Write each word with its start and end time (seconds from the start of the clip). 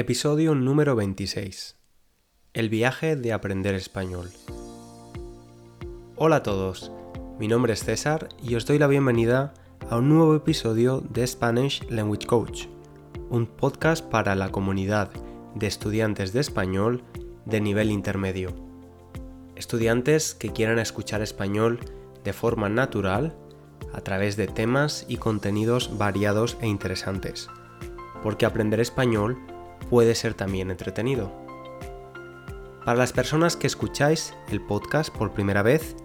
Episodio 0.00 0.54
número 0.54 0.96
26. 0.96 1.76
El 2.54 2.70
viaje 2.70 3.16
de 3.16 3.34
aprender 3.34 3.74
español. 3.74 4.30
Hola 6.16 6.36
a 6.36 6.42
todos, 6.42 6.90
mi 7.38 7.48
nombre 7.48 7.74
es 7.74 7.84
César 7.84 8.30
y 8.42 8.54
os 8.54 8.64
doy 8.64 8.78
la 8.78 8.86
bienvenida 8.86 9.52
a 9.90 9.98
un 9.98 10.08
nuevo 10.08 10.34
episodio 10.34 11.02
de 11.02 11.26
Spanish 11.26 11.86
Language 11.90 12.26
Coach, 12.26 12.64
un 13.28 13.44
podcast 13.44 14.02
para 14.02 14.34
la 14.36 14.50
comunidad 14.50 15.10
de 15.54 15.66
estudiantes 15.66 16.32
de 16.32 16.40
español 16.40 17.04
de 17.44 17.60
nivel 17.60 17.90
intermedio. 17.90 18.54
Estudiantes 19.54 20.34
que 20.34 20.50
quieran 20.50 20.78
escuchar 20.78 21.20
español 21.20 21.78
de 22.24 22.32
forma 22.32 22.70
natural 22.70 23.36
a 23.92 24.00
través 24.00 24.38
de 24.38 24.46
temas 24.46 25.04
y 25.08 25.18
contenidos 25.18 25.98
variados 25.98 26.56
e 26.62 26.68
interesantes, 26.68 27.50
porque 28.22 28.46
aprender 28.46 28.80
español 28.80 29.36
puede 29.88 30.14
ser 30.14 30.34
también 30.34 30.70
entretenido. 30.70 31.32
Para 32.84 32.98
las 32.98 33.12
personas 33.12 33.56
que 33.56 33.66
escucháis 33.66 34.34
el 34.50 34.60
podcast 34.60 35.14
por 35.14 35.32
primera 35.32 35.62
vez, 35.62 35.96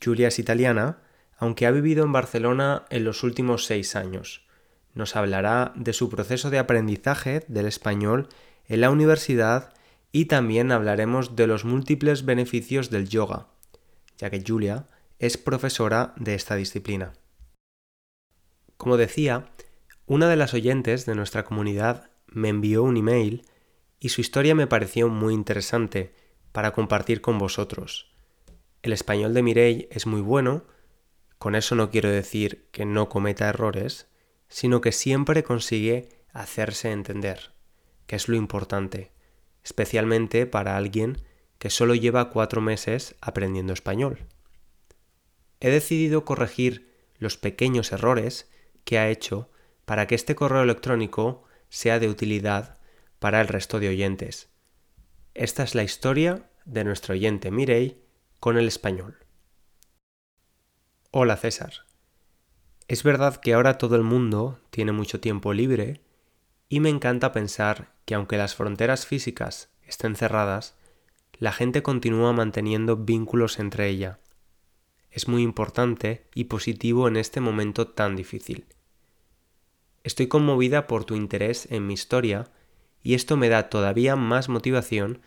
Julia 0.02 0.28
es 0.28 0.38
italiana, 0.38 0.98
aunque 1.38 1.66
ha 1.66 1.70
vivido 1.70 2.04
en 2.04 2.12
Barcelona 2.12 2.84
en 2.90 3.04
los 3.04 3.22
últimos 3.22 3.66
seis 3.66 3.96
años. 3.96 4.46
Nos 4.94 5.16
hablará 5.16 5.72
de 5.76 5.92
su 5.92 6.08
proceso 6.08 6.50
de 6.50 6.58
aprendizaje 6.58 7.44
del 7.48 7.66
español 7.66 8.28
en 8.66 8.80
la 8.80 8.90
universidad 8.90 9.74
y 10.12 10.26
también 10.26 10.72
hablaremos 10.72 11.36
de 11.36 11.46
los 11.46 11.64
múltiples 11.64 12.24
beneficios 12.24 12.88
del 12.90 13.08
yoga, 13.08 13.48
ya 14.16 14.30
que 14.30 14.42
Julia 14.46 14.86
es 15.18 15.36
profesora 15.36 16.14
de 16.16 16.34
esta 16.34 16.56
disciplina. 16.56 17.12
Como 18.76 18.96
decía, 18.96 19.50
una 20.06 20.28
de 20.28 20.36
las 20.36 20.54
oyentes 20.54 21.04
de 21.06 21.14
nuestra 21.14 21.44
comunidad 21.44 22.10
me 22.26 22.48
envió 22.48 22.82
un 22.82 22.96
email 22.96 23.46
y 23.98 24.10
su 24.10 24.20
historia 24.20 24.54
me 24.54 24.66
pareció 24.66 25.08
muy 25.08 25.34
interesante 25.34 26.14
para 26.52 26.72
compartir 26.72 27.20
con 27.20 27.38
vosotros. 27.38 28.14
El 28.82 28.92
español 28.92 29.34
de 29.34 29.42
Mireille 29.42 29.88
es 29.90 30.06
muy 30.06 30.20
bueno, 30.20 30.64
con 31.38 31.54
eso 31.54 31.74
no 31.74 31.90
quiero 31.90 32.08
decir 32.08 32.68
que 32.72 32.84
no 32.84 33.08
cometa 33.08 33.48
errores, 33.48 34.08
sino 34.48 34.80
que 34.80 34.92
siempre 34.92 35.42
consigue 35.42 36.08
hacerse 36.32 36.92
entender, 36.92 37.52
que 38.06 38.16
es 38.16 38.28
lo 38.28 38.36
importante, 38.36 39.12
especialmente 39.64 40.46
para 40.46 40.76
alguien 40.76 41.22
que 41.58 41.70
solo 41.70 41.94
lleva 41.94 42.30
cuatro 42.30 42.60
meses 42.60 43.16
aprendiendo 43.20 43.72
español. 43.72 44.26
He 45.60 45.70
decidido 45.70 46.24
corregir 46.24 46.94
los 47.18 47.36
pequeños 47.36 47.92
errores 47.92 48.48
que 48.84 48.98
ha 48.98 49.08
hecho 49.08 49.50
para 49.84 50.06
que 50.06 50.14
este 50.14 50.34
correo 50.34 50.62
electrónico 50.62 51.44
sea 51.68 51.98
de 51.98 52.08
utilidad 52.08 52.75
para 53.26 53.40
el 53.40 53.48
resto 53.48 53.80
de 53.80 53.88
oyentes. 53.88 54.50
Esta 55.34 55.64
es 55.64 55.74
la 55.74 55.82
historia 55.82 56.48
de 56.64 56.84
nuestro 56.84 57.14
oyente 57.14 57.50
Mirei 57.50 58.00
con 58.38 58.56
el 58.56 58.68
español. 58.68 59.16
Hola 61.10 61.36
César. 61.36 61.72
Es 62.86 63.02
verdad 63.02 63.38
que 63.38 63.54
ahora 63.54 63.78
todo 63.78 63.96
el 63.96 64.04
mundo 64.04 64.60
tiene 64.70 64.92
mucho 64.92 65.18
tiempo 65.18 65.52
libre 65.52 66.02
y 66.68 66.78
me 66.78 66.88
encanta 66.88 67.32
pensar 67.32 67.94
que 68.04 68.14
aunque 68.14 68.36
las 68.36 68.54
fronteras 68.54 69.06
físicas 69.06 69.70
estén 69.82 70.14
cerradas, 70.14 70.76
la 71.32 71.50
gente 71.50 71.82
continúa 71.82 72.32
manteniendo 72.32 72.96
vínculos 72.96 73.58
entre 73.58 73.88
ella. 73.88 74.20
Es 75.10 75.26
muy 75.26 75.42
importante 75.42 76.28
y 76.32 76.44
positivo 76.44 77.08
en 77.08 77.16
este 77.16 77.40
momento 77.40 77.88
tan 77.88 78.14
difícil. 78.14 78.66
Estoy 80.04 80.28
conmovida 80.28 80.86
por 80.86 81.04
tu 81.04 81.16
interés 81.16 81.66
en 81.72 81.88
mi 81.88 81.94
historia 81.94 82.52
y 83.02 83.14
esto 83.14 83.36
me 83.36 83.48
da 83.48 83.68
todavía 83.68 84.16
más 84.16 84.48
motivación 84.48 85.22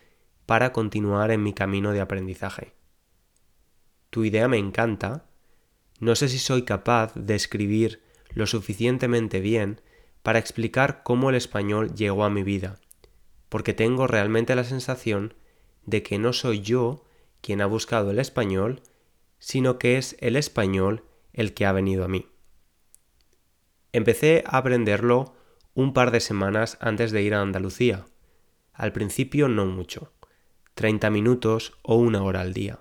para 0.46 0.74
continuar 0.74 1.32
en 1.32 1.44
mi 1.44 1.54
camino 1.54 1.92
de 1.92 2.02
aprendizaje. 2.02 2.74
Tu 4.10 4.26
idea 4.26 4.48
me 4.48 4.58
encanta, 4.58 5.26
no 6.00 6.16
sé 6.16 6.30
si 6.30 6.40
soy 6.40 6.64
capaz 6.64 7.14
de 7.14 7.36
escribir 7.36 8.02
lo 8.30 8.48
suficientemente 8.48 9.40
bien 9.40 9.82
para 10.24 10.40
explicar 10.40 11.04
cómo 11.04 11.30
el 11.30 11.36
español 11.36 11.94
llegó 11.94 12.24
a 12.24 12.30
mi 12.30 12.44
vida, 12.44 12.80
porque 13.50 13.74
tengo 13.74 14.08
realmente 14.08 14.56
la 14.56 14.64
sensación 14.64 15.34
de 15.86 16.04
que 16.04 16.20
no 16.20 16.34
soy 16.34 16.62
yo 16.62 17.06
quien 17.42 17.62
ha 17.62 17.66
buscado 17.66 18.12
el 18.12 18.20
español, 18.20 18.82
sino 19.40 19.80
que 19.80 19.98
es 19.98 20.16
el 20.20 20.36
español 20.36 21.06
el 21.34 21.54
que 21.54 21.66
ha 21.66 21.72
venido 21.72 22.04
a 22.04 22.08
mí. 22.08 22.28
Empecé 23.92 24.44
a 24.46 24.58
aprenderlo 24.58 25.34
un 25.74 25.94
par 25.94 26.12
de 26.12 26.20
semanas 26.20 26.78
antes 26.82 27.12
de 27.12 27.22
ir 27.22 27.34
a 27.34 27.42
Andalucía. 27.42 28.06
Al 28.74 28.92
principio 28.92 29.48
no 29.48 29.66
mucho, 29.66 30.14
30 30.76 31.10
minutos 31.10 31.78
o 31.84 31.96
una 31.96 32.24
hora 32.24 32.42
al 32.42 32.54
día. 32.54 32.80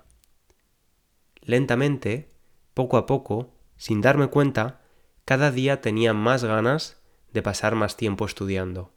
Lentamente, 1.41 2.31
poco 2.73 2.97
a 2.97 3.05
poco, 3.05 3.53
sin 3.75 4.01
darme 4.01 4.27
cuenta, 4.27 4.81
cada 5.25 5.51
día 5.51 5.81
tenía 5.81 6.13
más 6.13 6.43
ganas 6.43 7.01
de 7.31 7.41
pasar 7.41 7.75
más 7.75 7.97
tiempo 7.97 8.25
estudiando. 8.25 8.93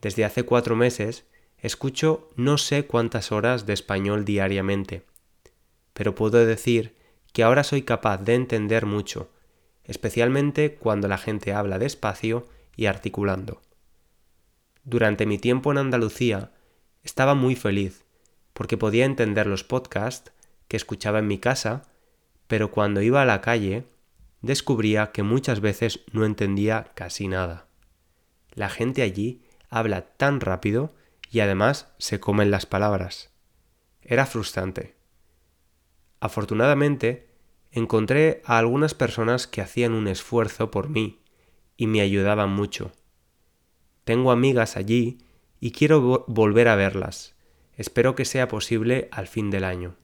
Desde 0.00 0.24
hace 0.24 0.44
cuatro 0.44 0.76
meses 0.76 1.26
escucho 1.58 2.30
no 2.36 2.56
sé 2.56 2.86
cuántas 2.86 3.32
horas 3.32 3.66
de 3.66 3.72
español 3.72 4.24
diariamente, 4.24 5.04
pero 5.92 6.14
puedo 6.14 6.44
decir 6.44 6.96
que 7.32 7.42
ahora 7.42 7.64
soy 7.64 7.82
capaz 7.82 8.18
de 8.18 8.34
entender 8.34 8.86
mucho 8.86 9.30
especialmente 9.88 10.76
cuando 10.76 11.08
la 11.08 11.18
gente 11.18 11.52
habla 11.52 11.80
despacio 11.80 12.46
y 12.76 12.86
articulando. 12.86 13.60
Durante 14.84 15.26
mi 15.26 15.38
tiempo 15.38 15.72
en 15.72 15.78
Andalucía 15.78 16.52
estaba 17.02 17.34
muy 17.34 17.56
feliz 17.56 18.04
porque 18.52 18.76
podía 18.76 19.04
entender 19.04 19.46
los 19.46 19.64
podcasts 19.64 20.32
que 20.68 20.76
escuchaba 20.76 21.18
en 21.18 21.26
mi 21.26 21.38
casa, 21.38 21.82
pero 22.46 22.70
cuando 22.70 23.02
iba 23.02 23.22
a 23.22 23.26
la 23.26 23.40
calle 23.40 23.86
descubría 24.42 25.10
que 25.10 25.22
muchas 25.22 25.60
veces 25.60 26.00
no 26.12 26.24
entendía 26.24 26.92
casi 26.94 27.26
nada. 27.26 27.66
La 28.52 28.68
gente 28.68 29.02
allí 29.02 29.42
habla 29.70 30.02
tan 30.02 30.40
rápido 30.40 30.94
y 31.30 31.40
además 31.40 31.92
se 31.98 32.20
comen 32.20 32.50
las 32.50 32.66
palabras. 32.66 33.30
Era 34.02 34.26
frustrante. 34.26 34.96
Afortunadamente, 36.20 37.27
encontré 37.70 38.42
a 38.44 38.58
algunas 38.58 38.94
personas 38.94 39.46
que 39.46 39.60
hacían 39.60 39.92
un 39.92 40.08
esfuerzo 40.08 40.70
por 40.70 40.88
mí 40.88 41.20
y 41.76 41.86
me 41.86 42.00
ayudaban 42.00 42.50
mucho. 42.50 42.92
Tengo 44.04 44.30
amigas 44.30 44.76
allí 44.76 45.18
y 45.60 45.72
quiero 45.72 46.24
volver 46.28 46.68
a 46.68 46.76
verlas. 46.76 47.36
Espero 47.76 48.14
que 48.14 48.24
sea 48.24 48.48
posible 48.48 49.08
al 49.12 49.26
fin 49.26 49.50
del 49.50 49.64
año. 49.64 49.96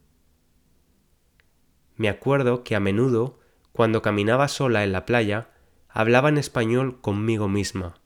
Me 1.96 2.08
acuerdo 2.08 2.64
que 2.64 2.76
a 2.76 2.80
menudo, 2.80 3.38
cuando 3.72 4.02
caminaba 4.02 4.48
sola 4.48 4.84
en 4.84 4.92
la 4.92 5.06
playa, 5.06 5.50
hablaba 5.88 6.28
en 6.28 6.38
español 6.38 7.00
conmigo 7.00 7.48
misma, 7.48 8.00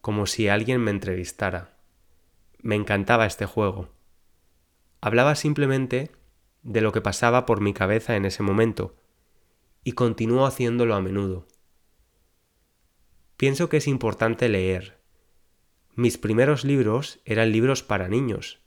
como 0.00 0.26
si 0.26 0.48
alguien 0.48 0.80
me 0.80 0.90
entrevistara. 0.90 1.76
Me 2.60 2.74
encantaba 2.74 3.26
este 3.26 3.46
juego. 3.46 3.88
Hablaba 5.00 5.34
simplemente 5.34 6.10
de 6.62 6.80
lo 6.80 6.92
que 6.92 7.00
pasaba 7.00 7.46
por 7.46 7.60
mi 7.60 7.72
cabeza 7.74 8.16
en 8.16 8.24
ese 8.24 8.42
momento, 8.42 8.96
y 9.84 9.92
continúo 9.92 10.46
haciéndolo 10.46 10.94
a 10.94 11.00
menudo. 11.00 11.46
Pienso 13.36 13.68
que 13.68 13.78
es 13.78 13.88
importante 13.88 14.48
leer. 14.48 15.00
Mis 15.94 16.18
primeros 16.18 16.64
libros 16.64 17.20
eran 17.24 17.52
libros 17.52 17.82
para 17.82 18.08
niños, 18.08 18.60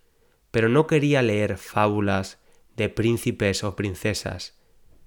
pero 0.51 0.69
no 0.69 0.87
quería 0.87 1.21
leer 1.21 1.57
fábulas 1.57 2.39
de 2.75 2.89
príncipes 2.89 3.63
o 3.63 3.75
princesas. 3.75 4.59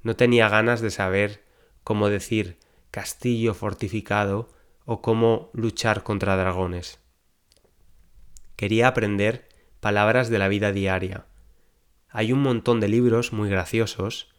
No 0.03 0.17
tenía 0.17 0.49
ganas 0.49 0.81
de 0.81 0.91
saber 0.91 1.45
cómo 1.85 2.09
decir 2.09 2.59
castillo 2.91 3.55
fortificado 3.55 4.49
o 4.85 5.03
cómo 5.03 5.51
luchar 5.53 6.03
contra 6.03 6.37
dragones. 6.37 6.99
Quería 8.57 8.89
aprender 8.89 9.49
palabras 9.81 10.31
de 10.31 10.39
la 10.39 10.49
vida 10.49 10.73
diaria. 10.73 11.28
Hay 12.11 12.33
un 12.33 12.41
montón 12.41 12.81
de 12.81 12.89
libros 12.89 13.33
muy 13.33 13.51
graciosos. 13.51 14.33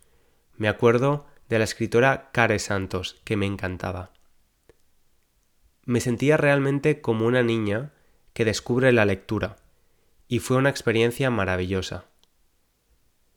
Me 0.57 0.67
acuerdo 0.67 1.27
de 1.49 1.59
la 1.59 1.65
escritora 1.65 2.29
Care 2.31 2.59
Santos, 2.59 3.21
que 3.23 3.37
me 3.37 3.45
encantaba. 3.45 4.11
Me 5.85 6.01
sentía 6.01 6.37
realmente 6.37 7.01
como 7.01 7.25
una 7.25 7.43
niña 7.43 7.93
que 8.33 8.45
descubre 8.45 8.91
la 8.91 9.05
lectura, 9.05 9.57
y 10.27 10.39
fue 10.39 10.57
una 10.57 10.69
experiencia 10.69 11.29
maravillosa. 11.29 12.05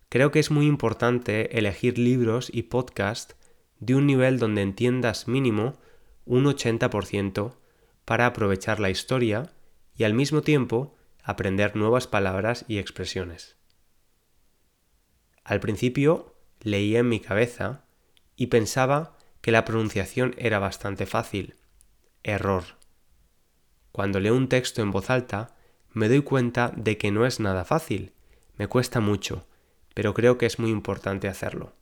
Creo 0.09 0.31
que 0.31 0.41
es 0.41 0.51
muy 0.51 0.67
importante 0.67 1.59
elegir 1.59 1.99
libros 1.99 2.51
y 2.53 2.65
podcasts 2.65 3.37
de 3.81 3.95
un 3.95 4.07
nivel 4.07 4.39
donde 4.39 4.63
entiendas 4.63 5.29
mínimo 5.29 5.79
un 6.27 6.45
80% 6.45 7.55
para 8.05 8.27
aprovechar 8.27 8.81
la 8.81 8.91
historia 8.91 9.51
y 9.97 10.05
al 10.05 10.15
mismo 10.15 10.43
tiempo 10.43 10.95
aprender 11.23 11.77
nuevas 11.77 12.07
palabras 12.07 12.65
y 12.69 12.79
expresiones. 12.79 13.62
Al 15.45 15.61
principio 15.61 16.35
leía 16.61 17.01
en 17.01 17.09
mi 17.09 17.21
cabeza 17.21 17.85
y 18.37 18.47
pensaba 18.47 19.17
que 19.41 19.53
la 19.53 19.65
pronunciación 19.65 20.35
era 20.39 20.59
bastante 20.59 21.07
fácil. 21.07 21.57
Error. 22.23 22.65
Cuando 23.91 24.21
leo 24.21 24.37
un 24.37 24.49
texto 24.49 24.83
en 24.83 24.91
voz 24.91 25.11
alta, 25.11 25.57
me 25.91 26.09
doy 26.09 26.23
cuenta 26.23 26.73
de 26.77 26.97
que 26.97 27.11
no 27.11 27.27
es 27.27 27.41
nada 27.41 27.65
fácil, 27.65 28.13
me 28.57 28.69
cuesta 28.69 29.01
mucho 29.01 29.47
pero 29.95 30.15
creo 30.15 30.39
que 30.39 30.47
es 30.47 30.59
muy 30.59 30.71
importante 30.71 31.29
hacerlo. 31.29 31.75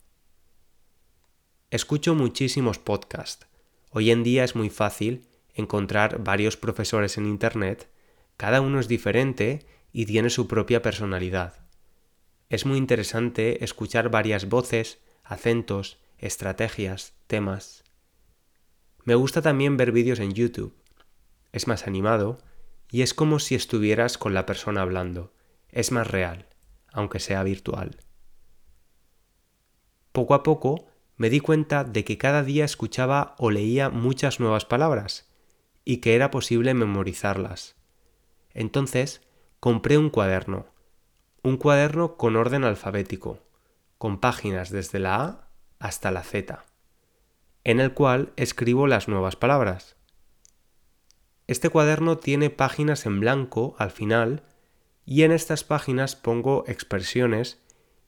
Escucho 1.71 2.15
muchísimos 2.15 2.79
podcasts. 2.79 3.47
Hoy 3.91 4.11
en 4.11 4.23
día 4.23 4.45
es 4.45 4.57
muy 4.57 4.71
fácil 4.71 5.27
encontrar 5.55 6.23
varios 6.23 6.57
profesores 6.57 7.19
en 7.19 7.27
Internet, 7.27 7.89
cada 8.37 8.61
uno 8.61 8.81
es 8.81 8.89
diferente 8.89 9.67
y 9.93 10.07
tiene 10.07 10.31
su 10.31 10.49
propia 10.49 10.83
personalidad. 10.83 11.60
Es 12.51 12.67
muy 12.67 12.77
interesante 12.77 13.65
escuchar 13.65 14.11
varias 14.11 14.51
voces, 14.51 14.99
acentos, 15.25 15.99
estrategias, 16.19 17.15
temas. 17.27 17.85
Me 19.05 19.15
gusta 19.15 19.41
también 19.41 19.79
ver 19.79 19.93
vídeos 19.93 20.21
en 20.21 20.35
YouTube. 20.35 20.75
Es 21.53 21.67
más 21.67 21.87
animado 21.87 22.37
y 22.91 23.01
es 23.01 23.15
como 23.15 23.39
si 23.39 23.55
estuvieras 23.55 24.19
con 24.19 24.35
la 24.35 24.45
persona 24.45 24.83
hablando. 24.83 25.33
Es 25.71 25.91
más 25.91 26.07
real 26.07 26.51
aunque 26.93 27.21
sea 27.21 27.43
virtual. 27.43 27.97
Poco 30.13 30.35
a 30.35 30.43
poco 30.43 30.87
me 31.17 31.31
di 31.31 31.41
cuenta 31.41 31.85
de 31.85 32.05
que 32.05 32.19
cada 32.19 32.43
día 32.43 32.65
escuchaba 32.65 33.35
o 33.39 33.51
leía 33.51 33.91
muchas 33.91 34.41
nuevas 34.41 34.65
palabras 34.65 35.31
y 35.85 35.99
que 35.99 36.15
era 36.15 36.31
posible 36.31 36.75
memorizarlas. 36.75 37.77
Entonces 38.53 39.23
compré 39.61 39.99
un 39.99 40.11
cuaderno, 40.11 40.67
un 41.43 41.57
cuaderno 41.57 42.17
con 42.17 42.37
orden 42.37 42.65
alfabético, 42.65 43.39
con 43.99 44.21
páginas 44.21 44.71
desde 44.71 44.99
la 44.99 45.23
A 45.23 45.49
hasta 45.79 46.11
la 46.11 46.23
Z, 46.23 46.65
en 47.65 47.81
el 47.81 47.95
cual 47.95 48.33
escribo 48.37 48.87
las 48.87 49.09
nuevas 49.09 49.37
palabras. 49.37 49.97
Este 51.47 51.69
cuaderno 51.69 52.19
tiene 52.19 52.51
páginas 52.51 53.07
en 53.07 53.21
blanco 53.21 53.75
al 53.79 53.91
final 53.91 54.45
y 55.05 55.23
en 55.23 55.33
estas 55.33 55.65
páginas 55.65 56.15
pongo 56.15 56.65
expresiones 56.69 57.61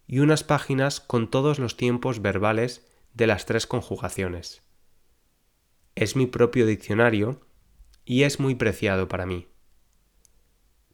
y 0.07 0.21
unas 0.21 0.45
páginas 0.45 1.01
con 1.01 1.31
todos 1.31 1.59
los 1.59 1.77
tiempos 1.77 2.23
verbales 2.23 2.87
de 3.15 3.27
las 3.27 3.47
tres 3.47 3.67
conjugaciones. 3.67 4.63
Es 5.95 6.17
mi 6.17 6.27
propio 6.27 6.67
diccionario 6.67 7.41
y 8.05 8.23
es 8.23 8.41
muy 8.41 8.55
preciado 8.55 9.09
para 9.09 9.27
mí. 9.27 9.49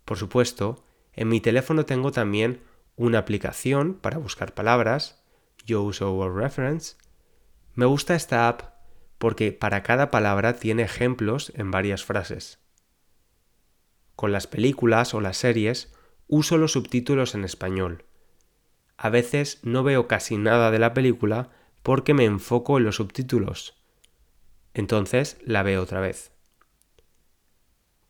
Por 0.04 0.16
supuesto, 0.16 0.84
en 1.18 1.26
mi 1.26 1.40
teléfono 1.40 1.84
tengo 1.84 2.12
también 2.12 2.62
una 2.94 3.18
aplicación 3.18 3.94
para 3.94 4.18
buscar 4.18 4.54
palabras, 4.54 5.20
yo 5.66 5.82
uso 5.82 6.14
Word 6.14 6.36
Reference. 6.36 6.94
Me 7.74 7.86
gusta 7.86 8.14
esta 8.14 8.46
app 8.46 8.62
porque 9.18 9.50
para 9.50 9.82
cada 9.82 10.12
palabra 10.12 10.54
tiene 10.54 10.84
ejemplos 10.84 11.52
en 11.56 11.72
varias 11.72 12.04
frases. 12.04 12.60
Con 14.14 14.30
las 14.30 14.46
películas 14.46 15.12
o 15.12 15.20
las 15.20 15.38
series 15.38 15.92
uso 16.28 16.56
los 16.56 16.70
subtítulos 16.70 17.34
en 17.34 17.42
español. 17.42 18.04
A 18.96 19.10
veces 19.10 19.58
no 19.64 19.82
veo 19.82 20.06
casi 20.06 20.36
nada 20.36 20.70
de 20.70 20.78
la 20.78 20.94
película 20.94 21.50
porque 21.82 22.14
me 22.14 22.26
enfoco 22.26 22.78
en 22.78 22.84
los 22.84 22.94
subtítulos. 22.94 23.82
Entonces 24.72 25.36
la 25.44 25.64
veo 25.64 25.82
otra 25.82 25.98
vez. 25.98 26.30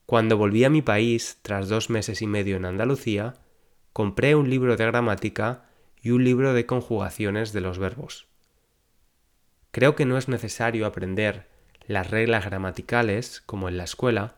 Cuando 0.08 0.38
volví 0.38 0.64
a 0.64 0.70
mi 0.70 0.80
país, 0.80 1.38
tras 1.42 1.68
dos 1.68 1.90
meses 1.90 2.22
y 2.22 2.26
medio 2.26 2.56
en 2.56 2.64
Andalucía, 2.64 3.34
compré 3.92 4.34
un 4.36 4.48
libro 4.48 4.74
de 4.74 4.86
gramática 4.86 5.68
y 6.00 6.12
un 6.12 6.24
libro 6.24 6.54
de 6.54 6.64
conjugaciones 6.64 7.52
de 7.52 7.60
los 7.60 7.78
verbos. 7.78 8.26
Creo 9.70 9.96
que 9.96 10.06
no 10.06 10.16
es 10.16 10.26
necesario 10.26 10.86
aprender 10.86 11.46
las 11.86 12.10
reglas 12.10 12.46
gramaticales 12.46 13.42
como 13.44 13.68
en 13.68 13.76
la 13.76 13.84
escuela, 13.84 14.36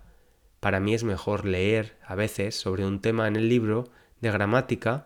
para 0.59 0.81
mí 0.81 0.93
es 0.93 1.05
mejor 1.05 1.45
leer 1.45 1.97
a 2.05 2.17
veces 2.17 2.57
sobre 2.57 2.85
un 2.85 3.01
tema 3.01 3.29
en 3.29 3.37
el 3.37 3.49
libro 3.49 3.93
de 4.21 4.33
gramática 4.33 5.05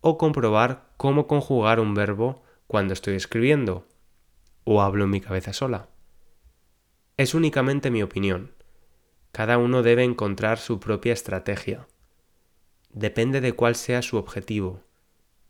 o 0.00 0.16
comprobar 0.16 0.90
cómo 0.96 1.26
conjugar 1.26 1.80
un 1.80 1.92
verbo 1.94 2.44
cuando 2.68 2.92
estoy 2.92 3.16
escribiendo 3.16 3.88
o 4.62 4.80
hablo 4.80 5.02
en 5.02 5.10
mi 5.10 5.20
cabeza 5.20 5.52
sola. 5.52 5.88
Es 7.16 7.34
únicamente 7.34 7.90
mi 7.90 8.04
opinión. 8.04 8.52
Cada 9.34 9.58
uno 9.58 9.82
debe 9.82 10.04
encontrar 10.04 10.58
su 10.58 10.78
propia 10.78 11.12
estrategia. 11.12 11.88
Depende 12.90 13.40
de 13.40 13.52
cuál 13.52 13.74
sea 13.74 14.00
su 14.00 14.16
objetivo. 14.16 14.84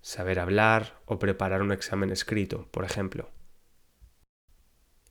Saber 0.01 0.41
hablar 0.41 1.03
o 1.05 1.19
preparar 1.19 1.61
un 1.61 1.71
examen 1.71 2.11
escrito, 2.11 2.67
por 2.71 2.87
ejemplo. 2.87 3.29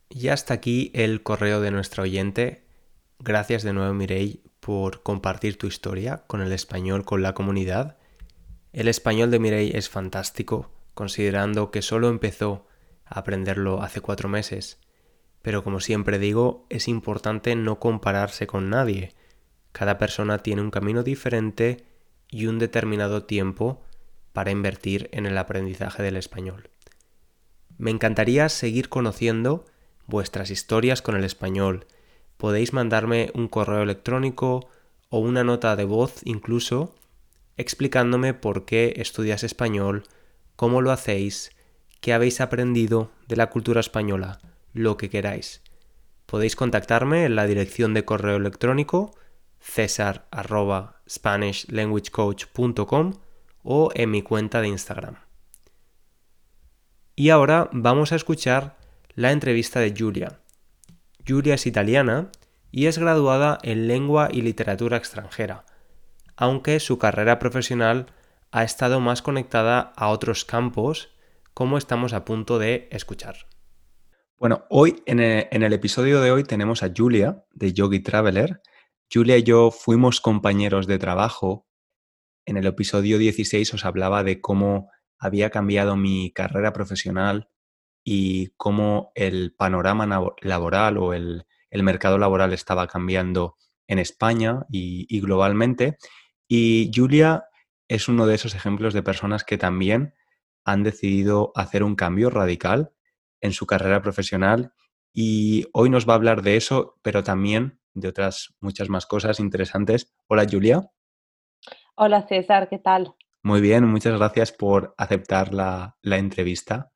Y 0.08 0.26
hasta 0.26 0.54
aquí 0.54 0.90
el 0.92 1.22
correo 1.22 1.60
de 1.60 1.70
nuestro 1.70 2.02
oyente 2.02 2.64
Gracias 3.20 3.62
de 3.62 3.72
nuevo 3.72 3.94
Mirei 3.94 4.42
por 4.58 5.04
compartir 5.04 5.56
tu 5.56 5.68
historia 5.68 6.24
con 6.26 6.40
el 6.40 6.50
español 6.50 7.04
con 7.04 7.22
la 7.22 7.32
comunidad. 7.32 7.96
El 8.72 8.88
español 8.88 9.30
de 9.30 9.38
Mirei 9.38 9.70
es 9.70 9.88
fantástico, 9.88 10.72
considerando 10.94 11.70
que 11.70 11.80
solo 11.80 12.08
empezó 12.08 12.66
a 13.04 13.20
aprenderlo 13.20 13.82
hace 13.82 14.00
cuatro 14.00 14.28
meses. 14.28 14.80
Pero 15.44 15.62
como 15.62 15.80
siempre 15.80 16.18
digo, 16.18 16.64
es 16.70 16.88
importante 16.88 17.54
no 17.54 17.78
compararse 17.78 18.46
con 18.46 18.70
nadie. 18.70 19.12
Cada 19.72 19.98
persona 19.98 20.38
tiene 20.38 20.62
un 20.62 20.70
camino 20.70 21.02
diferente 21.02 21.84
y 22.30 22.46
un 22.46 22.58
determinado 22.58 23.24
tiempo 23.24 23.82
para 24.32 24.52
invertir 24.52 25.10
en 25.12 25.26
el 25.26 25.36
aprendizaje 25.36 26.02
del 26.02 26.16
español. 26.16 26.70
Me 27.76 27.90
encantaría 27.90 28.48
seguir 28.48 28.88
conociendo 28.88 29.66
vuestras 30.06 30.48
historias 30.48 31.02
con 31.02 31.14
el 31.14 31.24
español, 31.24 31.88
podéis 32.38 32.72
mandarme 32.72 33.30
un 33.34 33.48
correo 33.48 33.82
electrónico 33.82 34.70
o 35.10 35.18
una 35.18 35.44
nota 35.44 35.76
de 35.76 35.84
voz 35.84 36.22
incluso 36.24 36.94
explicándome 37.58 38.32
por 38.32 38.64
qué 38.64 38.94
estudias 38.96 39.44
español, 39.44 40.04
cómo 40.56 40.80
lo 40.80 40.90
hacéis, 40.90 41.50
qué 42.00 42.14
habéis 42.14 42.40
aprendido 42.40 43.10
de 43.28 43.36
la 43.36 43.50
cultura 43.50 43.80
española, 43.80 44.40
lo 44.74 44.98
que 44.98 45.08
queráis. 45.08 45.62
Podéis 46.26 46.56
contactarme 46.56 47.24
en 47.24 47.36
la 47.36 47.46
dirección 47.46 47.94
de 47.94 48.04
correo 48.04 48.36
electrónico 48.36 49.14
cesar 49.60 50.26
o 53.62 53.90
en 53.94 54.10
mi 54.10 54.20
cuenta 54.20 54.60
de 54.60 54.68
Instagram. 54.68 55.16
Y 57.16 57.30
ahora 57.30 57.70
vamos 57.72 58.12
a 58.12 58.16
escuchar 58.16 58.76
la 59.14 59.32
entrevista 59.32 59.80
de 59.80 59.94
Julia. 59.96 60.40
Julia 61.26 61.54
es 61.54 61.66
italiana 61.66 62.30
y 62.70 62.86
es 62.86 62.98
graduada 62.98 63.58
en 63.62 63.86
lengua 63.86 64.28
y 64.30 64.42
literatura 64.42 64.96
extranjera, 64.96 65.64
aunque 66.36 66.80
su 66.80 66.98
carrera 66.98 67.38
profesional 67.38 68.06
ha 68.50 68.64
estado 68.64 69.00
más 69.00 69.22
conectada 69.22 69.92
a 69.96 70.08
otros 70.08 70.44
campos, 70.44 71.10
como 71.54 71.78
estamos 71.78 72.12
a 72.12 72.24
punto 72.24 72.58
de 72.58 72.88
escuchar. 72.90 73.46
Bueno, 74.36 74.64
hoy 74.68 75.00
en 75.06 75.20
el, 75.20 75.72
episodio 75.72 76.20
de 76.20 76.32
hoy 76.32 76.42
tenemos 76.42 76.82
a 76.82 76.90
Julia 76.94 77.44
de 77.52 77.72
Yogi 77.72 78.00
Traveler. 78.00 78.60
Julia 79.10 79.36
y 79.38 79.44
yo 79.44 79.70
fuimos 79.70 80.20
compañeros 80.20 80.88
de 80.88 80.98
trabajo. 80.98 81.68
En 82.44 82.56
el 82.56 82.66
episodio 82.66 83.18
16 83.18 83.74
os 83.74 83.84
hablaba 83.84 84.24
de 84.24 84.40
cómo 84.40 84.90
había 85.18 85.50
cambiado 85.50 85.96
mi 85.96 86.32
carrera 86.32 86.72
profesional 86.72 87.48
y 88.02 88.48
cómo 88.56 89.12
el 89.14 89.54
panorama 89.54 90.04
laboral 90.42 90.98
o 90.98 91.14
el, 91.14 91.46
mercado 91.70 92.18
laboral 92.18 92.52
estaba 92.52 92.88
cambiando 92.88 93.56
en 93.86 94.00
España 94.00 94.66
y, 94.68 95.20
globalmente. 95.20 95.96
Y 96.48 96.90
Julia 96.92 97.44
es 97.86 98.08
uno 98.08 98.26
de 98.26 98.34
esos 98.34 98.56
ejemplos 98.56 98.94
de 98.94 99.02
personas 99.04 99.44
que 99.44 99.58
también 99.58 100.12
han 100.64 100.82
decidido 100.82 101.52
hacer 101.54 101.84
un 101.84 101.94
cambio 101.94 102.30
radical 102.30 102.93
en 103.44 103.52
su 103.52 103.66
carrera 103.66 104.00
profesional 104.00 104.72
y 105.12 105.66
hoy 105.74 105.90
nos 105.90 106.08
va 106.08 106.14
a 106.14 106.16
hablar 106.16 106.40
de 106.42 106.56
eso, 106.56 106.98
pero 107.02 107.22
también 107.22 107.78
de 107.92 108.08
otras 108.08 108.54
muchas 108.58 108.88
más 108.88 109.06
cosas 109.06 109.38
interesantes. 109.38 110.12
Hola 110.26 110.46
Julia. 110.50 110.90
Hola 111.94 112.26
César, 112.26 112.68
¿qué 112.70 112.78
tal? 112.78 113.14
Muy 113.42 113.60
bien, 113.60 113.84
muchas 113.84 114.18
gracias 114.18 114.50
por 114.50 114.94
aceptar 114.96 115.52
la, 115.52 115.94
entrevista. 116.02 116.90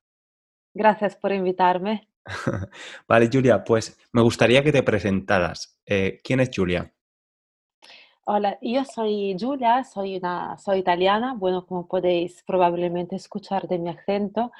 Gracias 0.72 1.16
por 1.16 1.32
invitarme. 1.32 2.08
vale, 3.06 3.28
Julia, 3.30 3.62
pues 3.62 3.98
me 4.12 4.22
gustaría 4.22 4.64
que 4.64 4.72
te 4.72 4.82
presentaras. 4.82 5.78
Eh, 5.84 6.20
¿Quién 6.24 6.40
es 6.40 6.50
Julia? 6.54 6.94
Hola, 8.30 8.58
yo 8.60 8.84
soy 8.84 9.34
Julia, 9.40 9.84
soy, 9.84 10.18
una, 10.18 10.58
soy 10.58 10.80
italiana, 10.80 11.32
bueno, 11.34 11.64
como 11.64 11.88
podéis 11.88 12.42
probablemente 12.46 13.16
escuchar 13.16 13.66
de 13.68 13.78
mi 13.78 13.88
acento, 13.88 14.52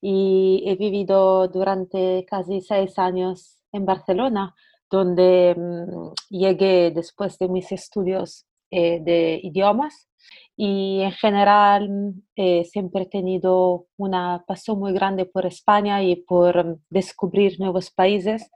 y 0.00 0.62
he 0.64 0.76
vivido 0.76 1.48
durante 1.48 2.24
casi 2.30 2.60
seis 2.60 2.96
años 3.00 3.58
en 3.72 3.84
Barcelona, 3.84 4.54
donde 4.88 5.56
mm, 5.58 6.12
llegué 6.30 6.92
después 6.92 7.36
de 7.38 7.48
mis 7.48 7.72
estudios 7.72 8.46
eh, 8.70 9.00
de 9.02 9.40
idiomas 9.42 10.08
y 10.56 11.00
en 11.00 11.12
general 11.12 12.14
eh, 12.36 12.64
siempre 12.64 13.02
he 13.02 13.06
tenido 13.06 13.86
una 13.96 14.44
pasión 14.46 14.78
muy 14.78 14.92
grande 14.92 15.24
por 15.26 15.46
España 15.46 16.00
y 16.00 16.14
por 16.14 16.64
mm, 16.64 16.76
descubrir 16.90 17.58
nuevos 17.58 17.90
países. 17.90 18.48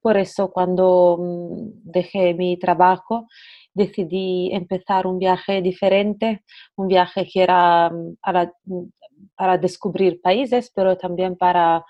Por 0.00 0.16
eso 0.16 0.50
cuando 0.52 1.16
mm, 1.20 1.90
dejé 1.90 2.34
mi 2.34 2.56
trabajo, 2.58 3.26
decidí 3.74 4.50
empezar 4.52 5.06
un 5.06 5.18
viaje 5.18 5.62
diferente, 5.62 6.44
un 6.76 6.88
viaje 6.88 7.28
que 7.30 7.42
era 7.42 7.90
mm, 7.90 8.16
mm, 8.64 8.90
para, 9.36 9.58
descubrir 9.58 10.20
países, 10.20 10.70
pero 10.74 10.96
también 10.96 11.36
para 11.36 11.84